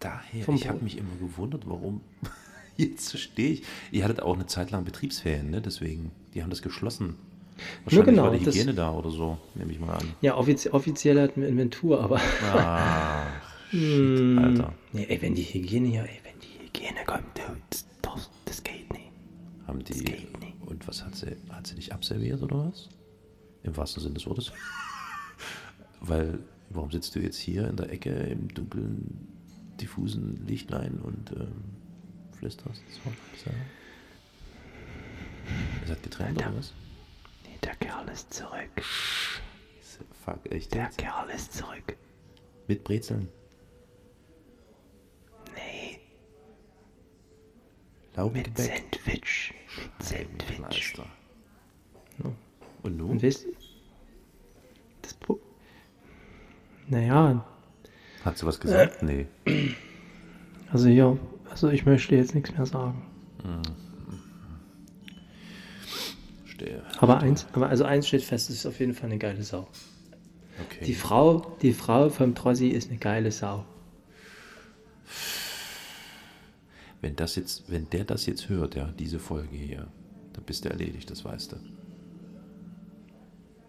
Daher, 0.00 0.44
Vom 0.44 0.54
ich 0.54 0.68
habe 0.68 0.82
mich 0.84 0.96
immer 0.96 1.16
gewundert, 1.20 1.62
warum. 1.66 2.00
Jetzt 2.76 3.18
stehe 3.18 3.50
ich. 3.54 3.62
Ihr 3.90 4.04
hattet 4.04 4.22
auch 4.22 4.34
eine 4.34 4.46
Zeit 4.46 4.70
lang 4.70 4.84
Betriebsferien, 4.84 5.50
ne? 5.50 5.60
Deswegen, 5.60 6.12
die 6.34 6.42
haben 6.42 6.50
das 6.50 6.62
geschlossen. 6.62 7.16
Wahrscheinlich 7.82 8.14
genau, 8.14 8.24
war 8.24 8.30
die 8.30 8.44
das- 8.44 8.54
Hygiene 8.54 8.74
da 8.74 8.92
oder 8.92 9.10
so, 9.10 9.38
nehme 9.56 9.72
ich 9.72 9.80
mal 9.80 9.94
an. 9.94 10.14
Ja, 10.20 10.36
offizie 10.36 10.72
offiziell 10.72 11.20
hatten 11.20 11.40
wir 11.40 11.48
Inventur, 11.48 12.00
aber. 12.00 12.20
Ach, 12.52 13.26
shit, 13.70 13.80
Hm. 13.80 14.38
Alter. 14.38 14.74
Nee, 14.92 15.04
ey, 15.08 15.20
wenn 15.22 15.34
die 15.34 15.42
Hygiene 15.42 15.88
ja, 15.88 16.02
ey, 16.02 16.20
wenn 16.24 16.38
die 16.40 16.66
Hygiene 16.66 17.04
kommt, 17.04 17.36
du, 17.36 17.42
das, 17.70 17.86
das, 18.02 18.30
das 18.44 18.62
geht 18.62 18.90
nicht. 18.92 19.10
Haben 19.66 19.84
die. 19.84 20.04
geht 20.04 20.40
nicht. 20.40 20.54
Und 20.62 20.86
was 20.88 21.04
hat 21.04 21.14
sie? 21.14 21.36
Hat 21.50 21.66
sie 21.66 21.74
dich 21.74 21.92
abserviert 21.92 22.42
oder 22.42 22.68
was? 22.68 22.88
Im 23.62 23.76
wahrsten 23.76 24.02
Sinne 24.02 24.14
des 24.14 24.26
Wortes. 24.26 24.52
Weil, 26.00 26.38
warum 26.70 26.90
sitzt 26.90 27.14
du 27.14 27.20
jetzt 27.20 27.38
hier 27.38 27.68
in 27.68 27.76
der 27.76 27.90
Ecke 27.90 28.10
im 28.10 28.48
dunklen, 28.48 29.28
diffusen 29.80 30.46
Lichtlein 30.46 30.98
und 31.00 31.32
ähm, 31.32 31.52
flüsterst? 32.38 32.82
So. 33.44 33.50
Ihr 35.82 35.88
seid 35.88 36.02
getrennt 36.02 36.38
oder 36.38 36.56
was? 36.56 36.72
Nee, 37.44 37.58
der 37.64 37.74
Kerl 37.76 38.08
ist 38.08 38.32
zurück. 38.32 38.70
Fuck, 40.24 40.50
echt 40.52 40.74
Der 40.74 40.84
jetzt? 40.84 40.98
Kerl 40.98 41.28
ist 41.30 41.52
zurück. 41.54 41.96
Mit 42.68 42.84
Brezeln. 42.84 43.28
Mit 48.26 48.48
Laugengebäck. 48.48 48.84
Sandwich. 48.94 49.54
Mit 49.76 50.06
Sandwich. 50.06 50.58
Meister. 50.58 51.06
Ja. 52.22 52.32
Und 52.82 52.96
nun? 52.96 53.10
Und 53.10 53.22
wisst 53.22 53.46
das 55.02 55.14
Pro 55.14 55.38
Naja, 56.88 57.44
Hat 58.24 58.38
sie 58.38 58.46
was 58.46 58.60
gesagt? 58.60 59.02
Nee. 59.02 59.26
also 60.72 60.88
ja, 60.88 61.16
also 61.50 61.70
ich 61.70 61.86
möchte 61.86 62.16
jetzt 62.16 62.34
nichts 62.34 62.52
mehr 62.52 62.66
sagen. 62.66 63.02
Stehe. 66.46 66.82
Aber 66.98 67.20
eins, 67.20 67.46
aber 67.52 67.68
also 67.68 67.84
eins 67.84 68.08
steht 68.08 68.24
fest, 68.24 68.50
es 68.50 68.56
ist 68.56 68.66
auf 68.66 68.80
jeden 68.80 68.94
Fall 68.94 69.10
eine 69.10 69.18
geile 69.18 69.42
Sau. 69.42 69.68
Okay. 70.66 70.84
Die 70.84 70.94
Frau, 70.94 71.56
die 71.62 71.72
Frau 71.72 72.08
vom 72.10 72.34
Trossi 72.34 72.68
ist 72.68 72.90
eine 72.90 72.98
geile 72.98 73.30
Sau. 73.30 73.64
Wenn 77.00 77.14
das 77.16 77.36
jetzt, 77.36 77.70
wenn 77.70 77.88
der 77.90 78.04
das 78.04 78.26
jetzt 78.26 78.48
hört, 78.48 78.74
ja, 78.74 78.92
diese 78.98 79.18
Folge 79.18 79.56
hier, 79.56 79.86
dann 80.32 80.44
bist 80.44 80.64
du 80.64 80.70
erledigt, 80.70 81.10
das 81.10 81.24
weißt 81.24 81.52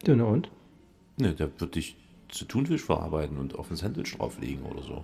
du. 0.06 0.16
Ne 0.16 0.26
und? 0.26 0.50
Ne, 1.18 1.34
der 1.36 1.52
wird 1.60 1.76
dich 1.76 1.96
zu 2.30 2.46
Thunfisch 2.46 2.84
verarbeiten 2.84 3.38
und 3.38 3.56
auf 3.56 3.70
ein 3.70 3.76
Sandwich 3.76 4.16
drauflegen 4.16 4.64
oder 4.64 4.82
so. 4.82 5.04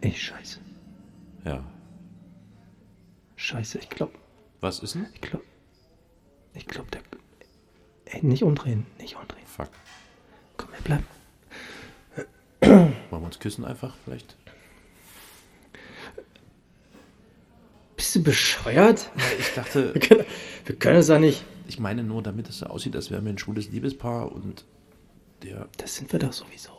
Ey, 0.00 0.12
scheiße. 0.12 0.58
Ja. 1.44 1.64
Scheiße, 3.36 3.78
ich 3.78 3.88
glaub, 3.88 4.12
Was 4.60 4.80
ist 4.80 4.94
denn? 4.94 5.06
ich 5.14 5.20
glaub, 5.20 5.42
ich 6.54 6.66
glaub, 6.66 6.90
der, 6.90 7.02
ey, 8.06 8.24
nicht 8.24 8.42
umdrehen, 8.42 8.86
nicht 8.98 9.16
umdrehen. 9.16 9.46
Fuck. 9.46 9.70
Komm, 10.56 10.70
wir 10.72 10.80
bleiben. 10.80 11.06
Wollen 13.10 13.22
wir 13.22 13.26
uns 13.26 13.38
küssen 13.38 13.64
einfach 13.64 13.94
vielleicht? 14.04 14.36
Bist 18.14 18.16
du 18.16 18.22
bescheuert? 18.22 19.10
Ich 19.38 19.54
dachte, 19.54 19.92
Wir 19.94 20.00
können, 20.00 20.24
wir 20.66 20.76
können 20.76 20.96
es 20.98 21.06
doch 21.08 21.18
nicht. 21.18 21.44
ich 21.68 21.78
meine 21.78 22.02
nur, 22.04 22.22
damit 22.22 22.48
es 22.48 22.58
so 22.58 22.66
aussieht, 22.66 22.94
als 22.96 23.10
wären 23.10 23.24
wir 23.24 23.32
ein 23.32 23.38
schwules 23.38 23.70
Liebespaar 23.70 24.30
und 24.32 24.64
der. 25.42 25.68
Das 25.78 25.96
sind 25.96 26.12
wir 26.12 26.18
doch 26.20 26.32
sowieso. 26.32 26.70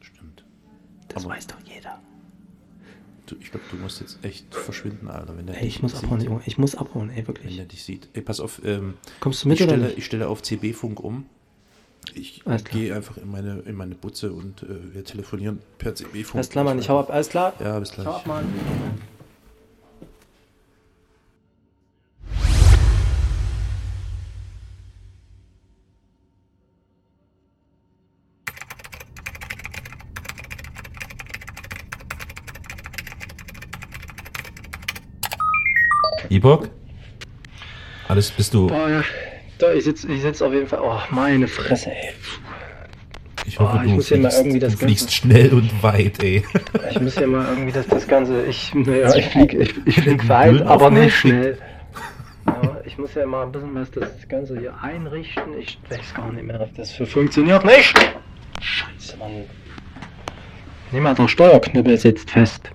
Stimmt. 0.00 0.44
Das 1.08 1.24
Aber- 1.24 1.34
weiß 1.34 1.46
doch 1.48 1.56
jeder. 1.64 2.00
Du, 3.26 3.34
ich 3.40 3.50
glaube, 3.50 3.66
du 3.72 3.76
musst 3.78 4.00
jetzt 4.00 4.18
echt 4.24 4.54
verschwinden, 4.54 5.08
Alter. 5.08 5.36
Wenn 5.36 5.46
der 5.46 5.60
Ey, 5.60 5.66
ich 5.66 5.82
muss 5.82 5.92
sieht. 5.92 6.04
abhauen, 6.04 6.20
Junge. 6.20 6.42
Ich 6.46 6.58
muss 6.58 6.76
abhauen, 6.76 7.10
ey, 7.10 7.16
Wenn 7.16 7.26
wirklich. 7.26 7.56
der 7.56 7.64
dich 7.64 7.82
sieht. 7.82 8.08
Ey, 8.12 8.22
pass 8.22 8.38
auf, 8.38 8.60
ähm, 8.64 8.94
Kommst 9.18 9.42
du 9.42 9.48
mit 9.48 9.58
ich, 9.58 9.66
oder 9.66 9.72
stelle, 9.74 9.86
nicht? 9.88 9.98
ich 9.98 10.04
stelle 10.06 10.28
auf 10.28 10.42
CB-Funk 10.42 11.00
um. 11.00 11.26
Ich 12.14 12.44
gehe 12.70 12.94
einfach 12.94 13.16
in 13.16 13.28
meine, 13.28 13.58
in 13.66 13.74
meine 13.74 13.96
Butze 13.96 14.32
und 14.32 14.62
äh, 14.62 14.94
wir 14.94 15.02
telefonieren 15.04 15.58
per 15.78 15.92
CB-Funk. 15.96 16.36
Alles 16.36 16.50
klar, 16.50 16.62
Mann, 16.62 16.78
ich 16.78 16.88
hau 16.88 17.00
ab. 17.00 17.10
Alles 17.10 17.28
klar? 17.28 17.52
Ja, 17.58 17.76
bis 17.80 17.90
gleich. 17.90 18.06
Hau 18.06 18.12
ab, 18.12 18.26
Mann. 18.28 18.44
Ibok? 36.46 36.68
Alles 38.08 38.30
bist 38.30 38.54
du. 38.54 38.68
Boah, 38.68 38.88
ja. 38.88 39.02
Da, 39.58 39.72
ich 39.72 39.82
sitze 39.84 40.06
ich 40.12 40.22
sitz 40.22 40.40
auf 40.42 40.52
jeden 40.52 40.68
Fall. 40.68 40.78
Oh, 40.80 40.98
meine 41.10 41.48
Fresse, 41.48 41.90
ey. 41.90 42.12
Ich 43.46 43.58
hoffe, 43.58 43.78
Oh, 43.78 43.82
ich 43.82 43.90
du, 43.90 43.94
muss 43.96 44.08
hier 44.08 44.18
mal 44.18 44.30
fliegst, 44.30 44.38
irgendwie 44.44 44.58
das 44.60 44.72
du 44.72 44.78
fliegst 44.78 45.04
Ganze- 45.06 45.14
schnell 45.16 45.52
und 45.54 45.82
weit, 45.82 46.22
ey. 46.22 46.44
Ich 46.90 47.00
muss 47.00 47.14
ja 47.16 47.26
mal 47.26 47.46
irgendwie 47.48 47.72
das, 47.72 47.86
das 47.88 48.06
Ganze. 48.06 48.44
Ich, 48.46 48.72
naja, 48.74 49.12
ich 49.16 49.26
fliege 49.26 49.58
ich, 49.58 49.74
ich 49.86 50.00
flieg 50.00 50.28
weit, 50.28 50.62
aber 50.62 50.90
nicht 50.90 51.16
schnell. 51.16 51.58
Aber 52.44 52.80
ich 52.86 52.96
muss 52.96 53.14
ja 53.14 53.26
mal 53.26 53.42
ein 53.44 53.50
bisschen 53.52 53.74
was 53.74 53.90
das 53.90 54.28
Ganze 54.28 54.56
hier 54.58 54.72
einrichten. 54.80 55.58
Ich 55.58 55.78
weiß 55.90 56.14
gar 56.14 56.30
nicht 56.32 56.44
mehr, 56.44 56.60
ob 56.60 56.72
das 56.76 56.92
für 56.92 57.06
funktioniert. 57.06 57.64
Nicht! 57.64 57.92
Scheiße, 58.60 59.16
Mann. 59.16 59.44
Nimm 60.92 61.02
mal, 61.02 61.14
der 61.16 61.26
Steuerknüppel 61.26 61.96
sitzt 61.98 62.30
fest. 62.30 62.70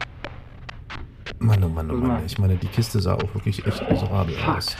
Mann, 1.41 1.63
oh 1.63 1.69
Mann, 1.69 1.89
oh. 1.89 1.95
Mann. 1.95 2.23
Ich 2.25 2.37
meine, 2.37 2.55
die 2.55 2.67
Kiste 2.67 2.99
sah 2.99 3.15
auch 3.15 3.33
wirklich 3.33 3.65
echt 3.65 3.89
miserabel 3.89 4.35
aus. 4.45 4.75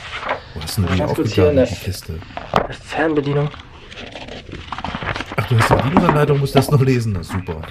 Wo 0.54 0.60
hast 0.62 0.78
du 0.78 0.82
denn 0.82 0.90
die 0.90 0.94
hier 0.96 1.04
in 1.04 1.10
aufgegangen, 1.10 1.66
die 1.68 1.74
Kiste? 1.74 2.18
Das 2.52 2.76
ist 2.76 2.84
Fernbedienung. 2.84 3.48
Ach, 5.36 5.48
du 5.48 5.58
hast 5.58 5.70
die 5.70 5.74
Bedienungsanleitung, 5.74 6.38
musst 6.38 6.54
das 6.54 6.70
noch 6.70 6.80
lesen. 6.80 7.12
Na, 7.14 7.22
super. 7.22 7.62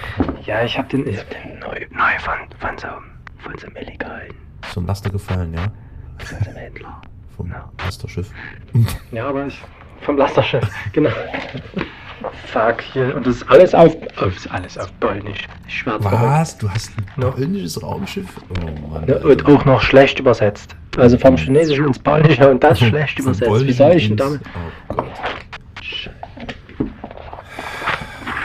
Ja, 0.44 0.62
ich 0.64 0.76
hab 0.76 0.88
den, 0.90 1.06
ich 1.08 1.18
hab 1.18 1.30
den 1.30 1.58
neu, 1.60 1.86
neu 1.90 2.18
von, 2.18 2.34
von 2.58 2.76
so, 2.78 2.88
von 3.38 3.58
so 3.58 3.66
einem 3.66 3.76
illegalen, 3.76 4.34
So 4.74 4.80
ein 4.80 4.86
Laster 4.86 5.10
gefallen, 5.10 5.54
ja? 5.54 5.72
von 6.18 6.38
so 6.38 6.50
einem 6.50 6.56
Händler. 6.56 7.00
Vom 7.36 7.50
Ja. 7.50 7.70
Lasterschiff. 7.84 8.30
Ja, 9.10 9.28
aber 9.28 9.46
ich, 9.46 9.58
vom 10.02 10.18
Lasterschiff, 10.18 10.68
genau. 10.92 11.10
Fuck, 12.46 12.80
hier. 12.92 13.14
Und 13.16 13.26
das 13.26 13.36
ist 13.36 13.50
alles 13.50 13.74
auf. 13.74 13.96
auf 14.18 14.32
alles 14.50 14.78
auf 14.78 14.92
Polnisch. 15.00 15.46
Schwarz. 15.68 16.02
Was? 16.04 16.58
Du 16.58 16.68
hast 16.70 16.92
ein 16.98 17.20
polnisches 17.32 17.82
Raumschiff? 17.82 18.26
Oh 18.50 18.88
Mann. 18.90 19.06
Ja, 19.08 19.16
und 19.18 19.46
auch 19.46 19.64
noch 19.64 19.80
schlecht 19.80 20.18
übersetzt. 20.20 20.76
Also 20.96 21.16
vom 21.18 21.36
Chinesischen 21.36 21.86
ins 21.86 21.98
Polnische 21.98 22.50
und 22.50 22.62
das 22.62 22.78
schlecht 22.80 23.18
übersetzt. 23.18 23.66
Wie 23.66 23.72
soll 23.72 23.92
ich 23.92 24.08
denn 24.08 24.16
damit? 24.16 24.40
Oh 24.88 24.94
Gott. 24.94 25.06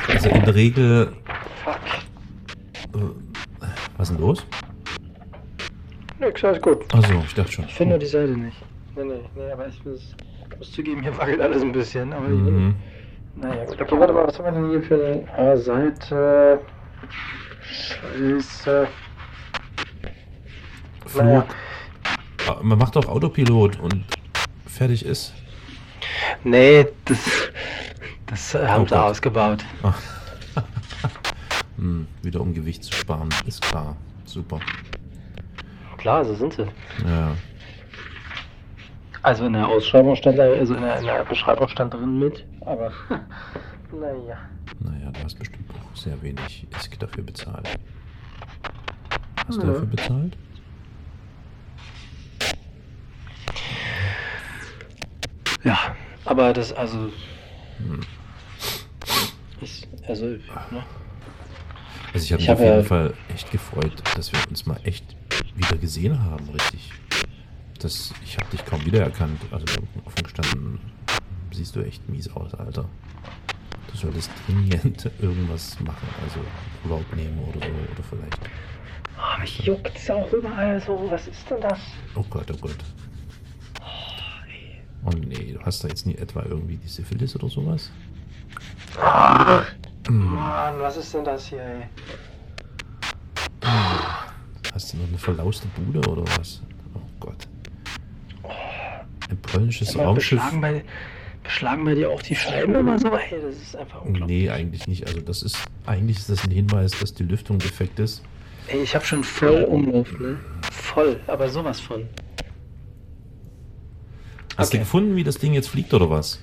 Also 0.09 0.29
in 0.29 0.45
der 0.45 0.55
Regel. 0.55 1.13
Äh, 2.93 2.99
was 3.97 4.09
ist 4.09 4.15
denn 4.17 4.21
los? 4.25 4.45
Nix, 6.19 6.43
alles 6.43 6.61
gut. 6.61 6.83
Achso, 6.93 7.13
ich 7.25 7.33
dachte 7.35 7.51
schon. 7.51 7.65
Ich 7.65 7.73
finde 7.75 7.91
nur 7.91 7.99
die 7.99 8.05
Seite 8.07 8.31
nicht. 8.31 8.57
Nee, 8.95 9.03
nee, 9.03 9.13
nee, 9.35 9.51
aber 9.51 9.67
ich 9.67 9.83
muss, 9.85 10.15
muss 10.57 10.71
zugeben, 10.71 11.03
hier 11.03 11.15
wackelt 11.17 11.41
alles 11.41 11.61
ein 11.61 11.71
bisschen. 11.71 12.11
Aber 12.13 12.27
Mhm. 12.27 12.75
Naja, 13.41 13.65
gut. 13.65 13.81
Okay, 13.81 13.99
warte 13.99 14.13
mal, 14.13 14.27
was 14.27 14.37
haben 14.39 14.45
wir 14.45 14.51
denn 14.51 14.69
hier 14.69 14.83
für 14.83 14.95
eine 14.95 15.51
ah, 15.51 15.57
Seite? 15.57 16.59
Scheiße. 17.61 18.87
Flug. 21.05 21.23
Naja. 21.23 21.45
Ah, 22.47 22.57
Man 22.61 22.77
macht 22.77 22.95
doch 22.95 23.07
Autopilot 23.07 23.79
und 23.79 24.03
fertig 24.65 25.05
ist. 25.05 25.33
Nee, 26.43 26.87
das, 27.05 27.19
das 28.27 28.55
äh, 28.55 28.67
haben 28.67 28.83
Oh 28.83 28.85
sie 28.85 28.95
Gott. 28.95 29.03
ausgebaut. 29.03 29.65
Hm, 31.77 32.07
wieder 32.23 32.41
um 32.41 32.55
Gewicht 32.55 32.83
zu 32.83 32.91
sparen, 32.91 33.29
ist 33.45 33.61
klar. 33.61 33.95
Super. 34.25 34.59
Klar, 35.97 36.25
so 36.25 36.33
sind 36.33 36.53
sie. 36.53 36.63
Ja. 37.07 37.35
Also 39.21 39.45
in 39.45 39.53
der 39.53 39.67
Ausschreibung 39.67 40.15
stand 40.15 40.39
da, 40.39 40.43
also 40.43 40.73
in 40.73 40.81
der, 40.81 40.97
in 40.97 41.05
der 41.05 41.23
Beschreibung 41.23 41.67
stand 41.67 41.93
drin 41.93 42.17
mit, 42.17 42.45
aber 42.67 42.91
naja. 43.91 44.37
Naja, 44.79 45.11
du 45.11 45.23
hast 45.23 45.39
bestimmt 45.39 45.69
auch 45.71 45.95
sehr 45.95 46.21
wenig 46.21 46.67
ISK 46.77 46.99
dafür 46.99 47.23
bezahlt. 47.23 47.67
Hast 49.47 49.57
du 49.61 49.65
Ja. 49.67 49.73
dafür 49.73 49.85
bezahlt? 49.87 50.37
Ja, 55.63 55.95
aber 56.25 56.53
das, 56.53 56.71
also. 56.73 57.11
Hm. 57.79 58.01
Ist, 59.61 59.87
also, 60.07 60.25
ne? 60.25 60.39
Also 62.13 62.25
ich 62.25 62.31
habe 62.33 62.41
Ich 62.41 62.47
mich 62.47 62.49
auf 62.51 62.59
hab 62.59 62.65
jeden 62.65 62.77
ja- 62.77 62.83
Fall 62.83 63.13
echt 63.33 63.51
gefreut, 63.51 63.91
dass 64.15 64.31
wir 64.31 64.39
uns 64.49 64.65
mal 64.65 64.79
echt 64.83 65.03
wieder 65.55 65.77
gesehen 65.77 66.23
haben, 66.23 66.49
richtig. 66.49 66.91
Das, 67.79 68.13
ich 68.23 68.37
habe 68.37 68.49
dich 68.51 68.65
kaum 68.65 68.83
wiedererkannt. 68.85 69.39
Also 69.51 69.65
offen 70.05 70.23
gestanden 70.23 70.79
siehst 71.57 71.75
du 71.75 71.81
echt 71.81 72.07
mies 72.07 72.29
aus, 72.35 72.53
Alter. 72.53 72.85
Du 73.91 73.97
solltest 73.97 74.31
dringend 74.45 75.09
irgendwas 75.21 75.79
machen, 75.79 76.07
also 76.23 76.39
Urlaub 76.83 77.15
nehmen 77.15 77.39
oder 77.49 77.59
so, 77.59 77.73
oder 77.73 78.03
vielleicht. 78.09 78.39
Oh, 79.17 79.41
mich 79.41 79.59
juckt's 79.65 80.09
auch 80.09 80.31
überall 80.31 80.79
so. 80.79 81.07
Was 81.09 81.27
ist 81.27 81.49
denn 81.49 81.61
das? 81.61 81.79
Oh 82.15 82.23
Gott, 82.29 82.45
oh 82.53 82.57
Gott. 82.61 82.77
Oh 85.03 85.09
nee, 85.09 85.53
du 85.53 85.59
hast 85.61 85.83
da 85.83 85.87
jetzt 85.87 86.05
nie 86.05 86.15
etwa 86.15 86.43
irgendwie 86.43 86.77
die 86.77 86.87
Syphilis 86.87 87.35
oder 87.35 87.49
sowas? 87.49 87.89
Mann, 90.09 90.79
was 90.79 90.97
ist 90.97 91.13
denn 91.13 91.23
das 91.23 91.47
hier, 91.47 91.61
ey? 91.61 91.83
Hast 94.73 94.93
du 94.93 94.97
noch 94.97 95.07
eine 95.07 95.17
verlauste 95.17 95.67
Bude 95.69 96.07
oder 96.07 96.23
was? 96.37 96.61
Oh 96.93 96.99
Gott. 97.19 97.47
Ein 99.29 99.37
polnisches 99.41 99.97
Raumschiff. 99.97 100.39
beschlagen, 100.39 100.61
bei, 100.61 100.83
beschlagen 101.47 101.85
bei 101.85 101.95
dir 101.95 102.09
auch 102.09 102.21
die 102.21 102.35
Scheiben 102.35 102.75
immer 102.75 102.99
so? 102.99 103.07
Ey, 103.09 103.41
das 103.41 103.55
ist 103.55 103.75
einfach 103.75 104.01
unglaublich. 104.03 104.43
Nee, 104.43 104.49
eigentlich 104.49 104.87
nicht. 104.87 105.07
Also 105.07 105.21
das 105.21 105.41
ist 105.41 105.57
eigentlich 105.85 106.17
ist 106.17 106.29
das 106.29 106.43
ein 106.43 106.51
Hinweis, 106.51 106.91
dass 106.99 107.13
die 107.13 107.23
Lüftung 107.23 107.57
defekt 107.59 107.99
ist. 107.99 108.21
Ey, 108.67 108.81
ich 108.83 108.93
hab 108.95 109.05
schon 109.05 109.23
voll 109.23 109.63
Umluft, 109.63 110.19
ne? 110.19 110.37
Voll, 110.71 111.19
aber 111.27 111.49
sowas 111.49 111.79
von. 111.79 112.03
Hast 114.57 114.69
Okay. 114.69 114.77
du 114.77 114.83
gefunden, 114.83 115.15
wie 115.15 115.23
das 115.23 115.37
Ding 115.37 115.53
jetzt 115.53 115.69
fliegt 115.69 115.93
oder 115.93 116.09
was? 116.09 116.41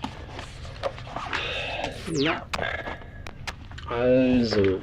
Ja. 2.13 2.47
Also. 3.91 4.81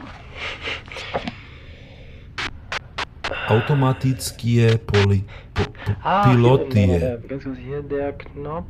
Automatitskie 3.48 4.78
Poli 4.86 5.24
po, 5.54 5.64
po, 5.64 5.92
Ah, 6.04 6.26
hier, 6.28 6.36
Pilotie. 6.36 6.84
oben, 6.86 7.00
da, 7.02 7.10
da, 7.10 7.28
ganz 7.28 7.44
kurz 7.44 7.58
hier 7.58 7.82
der 7.82 8.14
Knopf. 8.14 8.66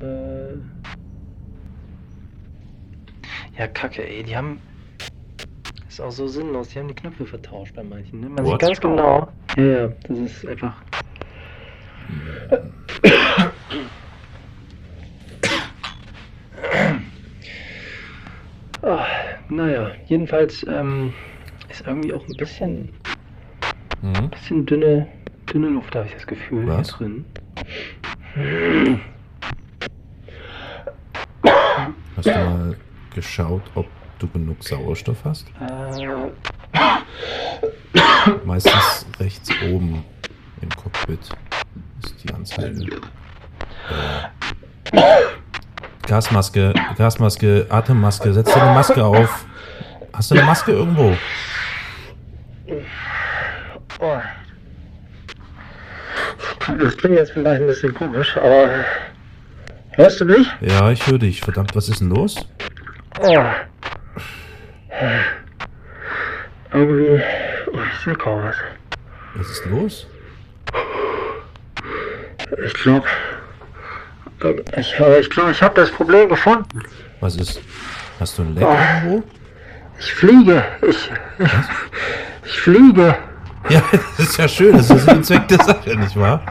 Äh 0.00 0.54
ja, 3.58 3.66
kacke, 3.68 4.06
ey, 4.08 4.22
die 4.22 4.36
haben. 4.36 4.60
Ist 5.88 6.00
auch 6.00 6.10
so 6.10 6.26
sinnlos, 6.26 6.68
die 6.70 6.78
haben 6.78 6.88
die 6.88 6.94
Knöpfe 6.94 7.26
vertauscht 7.26 7.74
bei 7.74 7.82
manchen, 7.82 8.20
ne? 8.20 8.28
Man 8.28 8.44
What? 8.44 8.52
sieht 8.52 8.60
ganz 8.60 8.80
genau. 8.80 9.28
Ja, 9.56 9.62
ja, 9.62 9.88
das 10.08 10.18
ist 10.18 10.46
einfach. 10.46 10.74
Ah, 18.82 19.06
naja, 19.48 19.92
jedenfalls 20.06 20.66
ähm, 20.68 21.12
ist 21.68 21.86
irgendwie 21.86 22.12
auch 22.12 22.26
ein 22.26 22.36
bisschen 22.36 22.88
Mhm. 24.02 24.30
bisschen 24.30 24.66
dünne, 24.66 25.06
dünne 25.52 25.68
Luft, 25.68 25.94
habe 25.94 26.06
ich 26.06 26.14
das 26.14 26.26
Gefühl, 26.26 26.66
Was? 26.66 26.88
hier 26.88 26.96
drin. 26.96 27.24
Hast 32.16 32.26
du 32.26 32.30
mal 32.30 32.76
geschaut, 33.14 33.62
ob 33.74 33.86
du 34.18 34.28
genug 34.28 34.62
Sauerstoff 34.62 35.24
hast? 35.24 35.46
Äh, 35.60 36.30
Meistens 38.44 39.06
rechts 39.20 39.50
oben 39.70 40.04
im 40.60 40.68
Cockpit 40.70 41.18
ist 42.02 42.14
die 42.24 42.32
Anzeige. 42.32 43.00
Äh, 44.92 45.00
Gasmaske, 46.06 46.74
Gasmaske, 46.96 47.66
Atemmaske, 47.68 48.32
setz 48.32 48.52
dir 48.52 48.62
eine 48.62 48.74
Maske 48.74 49.04
auf. 49.04 49.44
Hast 50.12 50.30
du 50.30 50.34
eine 50.36 50.44
Maske 50.44 50.72
irgendwo? 50.72 51.16
oh. 54.00 54.18
Das 56.78 56.96
klingt 56.96 57.16
jetzt 57.16 57.32
vielleicht 57.32 57.60
ein 57.60 57.66
bisschen 57.66 57.94
komisch, 57.94 58.36
aber. 58.36 58.84
Hörst 59.94 60.20
du 60.20 60.24
mich? 60.24 60.46
Ja, 60.60 60.90
ich 60.90 61.06
höre 61.06 61.18
dich. 61.18 61.40
Verdammt, 61.40 61.74
was 61.76 61.88
ist 61.88 62.00
denn 62.00 62.08
los? 62.08 62.46
Oh. 63.22 63.44
Irgendwie. 66.72 67.22
Oh, 67.72 67.78
ich 67.92 68.04
sehe 68.04 68.14
kaum 68.14 68.42
was. 68.42 68.56
Was 69.34 69.48
ist 69.50 69.64
los? 69.66 70.06
Ich 72.66 72.74
glaube. 72.74 73.06
Ich, 74.76 74.98
aber 75.00 75.18
ich 75.20 75.30
glaube, 75.30 75.52
ich 75.52 75.62
habe 75.62 75.74
das 75.80 75.90
Problem 75.90 76.28
gefunden. 76.28 76.82
Was 77.20 77.36
ist? 77.36 77.60
Hast 78.18 78.38
du 78.38 78.42
ein 78.42 78.54
Leck 78.56 78.64
Oh. 78.66 78.72
irgendwo? 79.04 79.22
Ich 79.98 80.12
fliege. 80.14 80.64
Ich. 80.82 81.10
Ich, 81.38 81.48
ich 82.44 82.60
fliege. 82.60 83.14
Ja, 83.68 83.82
das 84.16 84.28
ist 84.28 84.36
ja 84.38 84.48
schön. 84.48 84.76
Das 84.76 84.90
ist 84.90 85.08
ein 85.08 85.22
Zweck 85.22 85.46
der 85.46 85.62
Sache, 85.62 85.96
nicht 85.96 86.16
wahr? 86.18 86.42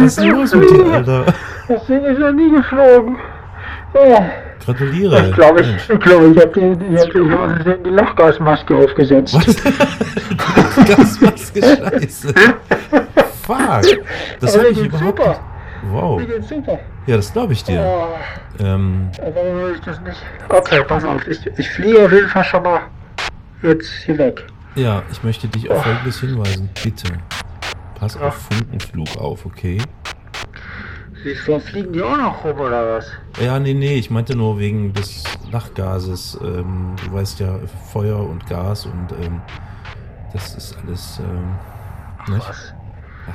Was 0.00 0.04
ist 0.04 0.18
denn 0.20 0.28
los 0.30 0.54
mit 0.54 0.70
dir, 0.70 0.92
Alter? 0.92 1.24
Das 1.68 1.86
Ding 1.86 2.04
ist 2.04 2.18
ja 2.20 2.32
nie 2.32 2.50
geflogen. 2.50 3.16
Oh. 3.94 4.22
Gratuliere. 4.64 5.28
Ich 5.28 5.34
glaube, 5.34 5.60
ich, 5.60 5.90
ich, 5.90 6.00
glaube, 6.00 6.26
ich 6.28 6.38
habe 6.40 6.52
die, 6.76 6.94
ich 6.94 7.00
hab 7.00 7.10
die, 7.10 7.82
die 7.84 7.90
Lachgasmaske 7.90 8.76
aufgesetzt. 8.76 9.34
Was? 9.34 9.56
Gasmaske 10.88 11.60
Scheiße. 11.62 12.34
Fuck. 13.46 14.04
Das 14.40 14.54
Aber 14.54 14.64
habe 14.64 14.72
ich 14.72 14.78
überhaupt 14.78 15.18
super. 15.18 15.40
Wow. 15.90 16.20
Mir 16.20 16.26
geht's 16.26 16.48
super. 16.48 16.78
Ja, 17.06 17.16
das 17.16 17.32
glaube 17.32 17.52
ich 17.52 17.62
dir. 17.64 17.80
Oh, 17.80 18.62
Ähm, 18.64 19.10
warum 19.18 19.52
höre 19.58 19.72
ich 19.74 19.80
das 19.82 20.00
nicht? 20.00 20.16
Okay, 20.48 20.82
pass 20.88 21.04
auf. 21.04 21.26
Ich, 21.28 21.46
ich 21.58 21.70
fliege 21.70 22.04
auf 22.06 22.12
jeden 22.12 22.28
Fall 22.28 22.44
schon 22.44 22.62
mal 22.62 22.80
jetzt 23.62 23.90
hier 24.06 24.16
weg. 24.16 24.44
ja, 24.76 25.02
ich 25.12 25.22
möchte 25.22 25.46
dich 25.48 25.70
auf 25.70 25.82
Folgendes 25.82 26.20
hinweisen. 26.20 26.70
Bitte. 26.82 27.12
Pass 27.98 28.16
auf 28.16 28.34
Funkenflug 28.50 29.16
auf, 29.18 29.44
okay? 29.44 29.78
Wie 31.24 31.34
fliegen 31.34 31.92
die 31.94 32.02
auch 32.02 32.18
noch 32.18 32.44
rum 32.44 32.60
oder 32.60 32.98
was? 32.98 33.10
Ja, 33.40 33.58
nee, 33.58 33.72
nee, 33.72 33.94
ich 33.94 34.10
meinte 34.10 34.36
nur 34.36 34.58
wegen 34.58 34.92
des 34.92 35.24
Lachgases. 35.50 36.38
Ähm, 36.42 36.94
du 37.02 37.14
weißt 37.14 37.40
ja, 37.40 37.58
Feuer 37.90 38.18
und 38.18 38.46
Gas 38.46 38.84
und 38.84 39.10
ähm, 39.24 39.40
das 40.34 40.54
ist 40.54 40.76
alles. 40.84 41.20
Ähm, 41.20 42.34
nicht? 42.34 42.46
Was? 42.46 42.74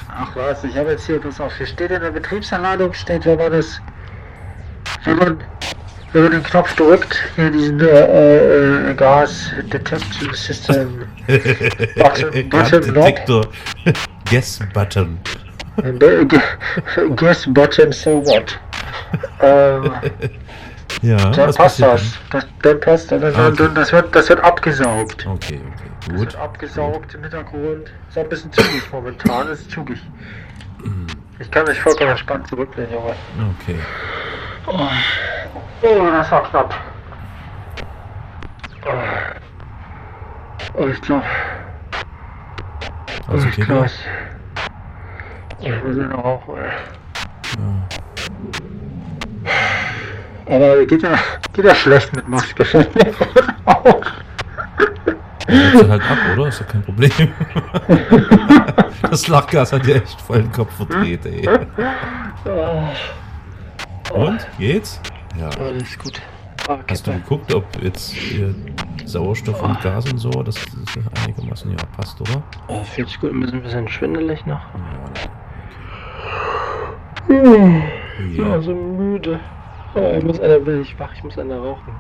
Ach 0.08 0.36
was, 0.36 0.63
ich 0.63 0.78
habe 0.78 0.91
jetzt 0.91 1.08
hier, 1.08 1.19
pass 1.19 1.41
auf, 1.41 1.56
hier 1.58 1.65
steht 1.65 1.89
in 1.89 2.02
der 2.02 2.12
Betriebsanleitung, 2.12 2.93
steht, 2.93 3.25
wenn 3.25 3.39
man 3.39 3.52
das, 3.52 3.82
wenn 5.06 5.17
man, 5.17 5.43
wenn 6.13 6.23
man 6.23 6.32
den 6.32 6.43
Knopf 6.43 6.75
drückt, 6.75 7.23
hier 7.36 7.49
diesen 7.49 7.80
äh, 7.80 8.91
äh, 8.91 8.93
Gas 8.93 9.52
Detection 9.73 10.32
System 10.36 11.08
Button, 11.95 12.49
Button 12.49 12.93
Detektor. 12.93 13.47
Guess 14.30 14.60
Button. 14.75 15.17
Ge- 15.81 16.39
Guess 17.15 17.45
Button, 17.53 17.91
so 17.91 18.23
what? 18.25 18.59
Ähm, 19.41 19.91
Ja, 21.01 21.17
dann 21.31 21.53
passt 21.53 21.81
das. 21.81 22.17
das. 22.31 22.45
Dann 22.61 22.79
passt 22.79 23.11
das. 23.11 23.21
Dann, 23.21 23.35
Ah, 23.35 23.47
okay. 23.49 23.69
das, 23.73 23.91
wird, 23.93 24.13
das 24.15 24.27
wird 24.29 24.43
abgesaugt. 24.43 25.25
Okay, 25.25 25.59
okay, 25.73 25.89
Das 26.01 26.09
gut. 26.09 26.19
wird 26.19 26.35
abgesaugt 26.35 27.13
im 27.15 27.21
Hintergrund. 27.21 27.91
Ist 28.09 28.17
auch 28.17 28.23
ein 28.23 28.29
bisschen 28.29 28.51
zügig 28.51 28.83
momentan, 28.91 29.47
ist 29.49 29.69
zügig. 29.71 29.99
Ich 31.39 31.49
kann 31.51 31.65
mich 31.65 31.79
vollkommen 31.79 32.09
entspannt 32.11 32.47
zurücklehnen, 32.47 32.91
Junge. 32.91 33.13
Okay. 33.61 33.79
Oh, 34.67 36.11
das 36.11 36.31
war 36.31 36.43
knapp. 36.49 36.73
Oh, 40.73 40.87
ich 40.87 41.01
glaube. 41.01 41.23
Also, 43.27 43.47
ich 43.47 43.55
glaube. 43.55 43.89
Ich 45.61 45.83
muss 45.83 45.97
ihn 45.97 46.11
rauchen, 46.11 46.55
ey. 46.57 46.71
Aber 50.45 50.85
geht 50.85 51.03
ja, 51.03 51.19
geht 51.53 51.65
ja 51.65 51.75
schlecht 51.75 52.15
mit 52.15 52.27
Maske. 52.27 52.63
Auch. 53.65 54.01
Setzt 55.47 55.81
er 55.83 55.89
halt 55.89 56.01
ab, 56.03 56.17
oder? 56.33 56.47
Ist 56.47 56.59
ja 56.59 56.65
kein 56.65 56.81
Problem. 56.83 57.11
das 59.09 59.27
Lachgas 59.27 59.73
hat 59.73 59.85
dir 59.85 59.95
echt 59.95 60.19
voll 60.21 60.41
den 60.43 60.51
Kopf 60.51 60.73
verdreht, 60.75 61.25
ey. 61.25 61.47
Und? 64.13 64.47
Geht's? 64.57 64.99
Ja. 65.39 65.49
Alles 65.59 65.97
gut. 65.97 66.21
Ah, 66.67 66.77
Hast 66.89 67.07
du 67.07 67.11
geguckt, 67.11 67.53
ob 67.53 67.65
jetzt 67.81 68.11
hier 68.11 68.53
Sauerstoff 69.05 69.61
und 69.63 69.81
Gas 69.81 70.11
und 70.11 70.19
so, 70.19 70.29
das 70.43 70.55
ist 70.55 70.67
einigermaßen 71.23 71.71
ja 71.71 71.77
passt, 71.97 72.21
oder? 72.21 72.43
Äh, 72.67 72.83
fühlt 72.83 73.07
sich 73.07 73.19
gut, 73.19 73.31
ein 73.31 73.39
bisschen, 73.39 73.59
ein 73.59 73.63
bisschen 73.63 73.87
schwindelig 73.87 74.45
noch. 74.45 74.61
Ja. 74.73 75.29
Ja, 77.29 78.59
so 78.59 78.73
müde. 78.73 79.39
Oh, 79.93 80.13
ich 80.17 80.23
muss 80.23 80.39
einer, 80.39 80.65
will 80.65 80.81
ich 80.81 80.99
wach, 80.99 81.13
ich 81.13 81.23
muss 81.23 81.37
einer 81.37 81.59
rauchen. 81.59 81.93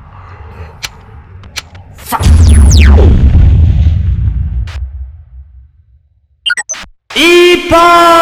IPA! 7.15 8.18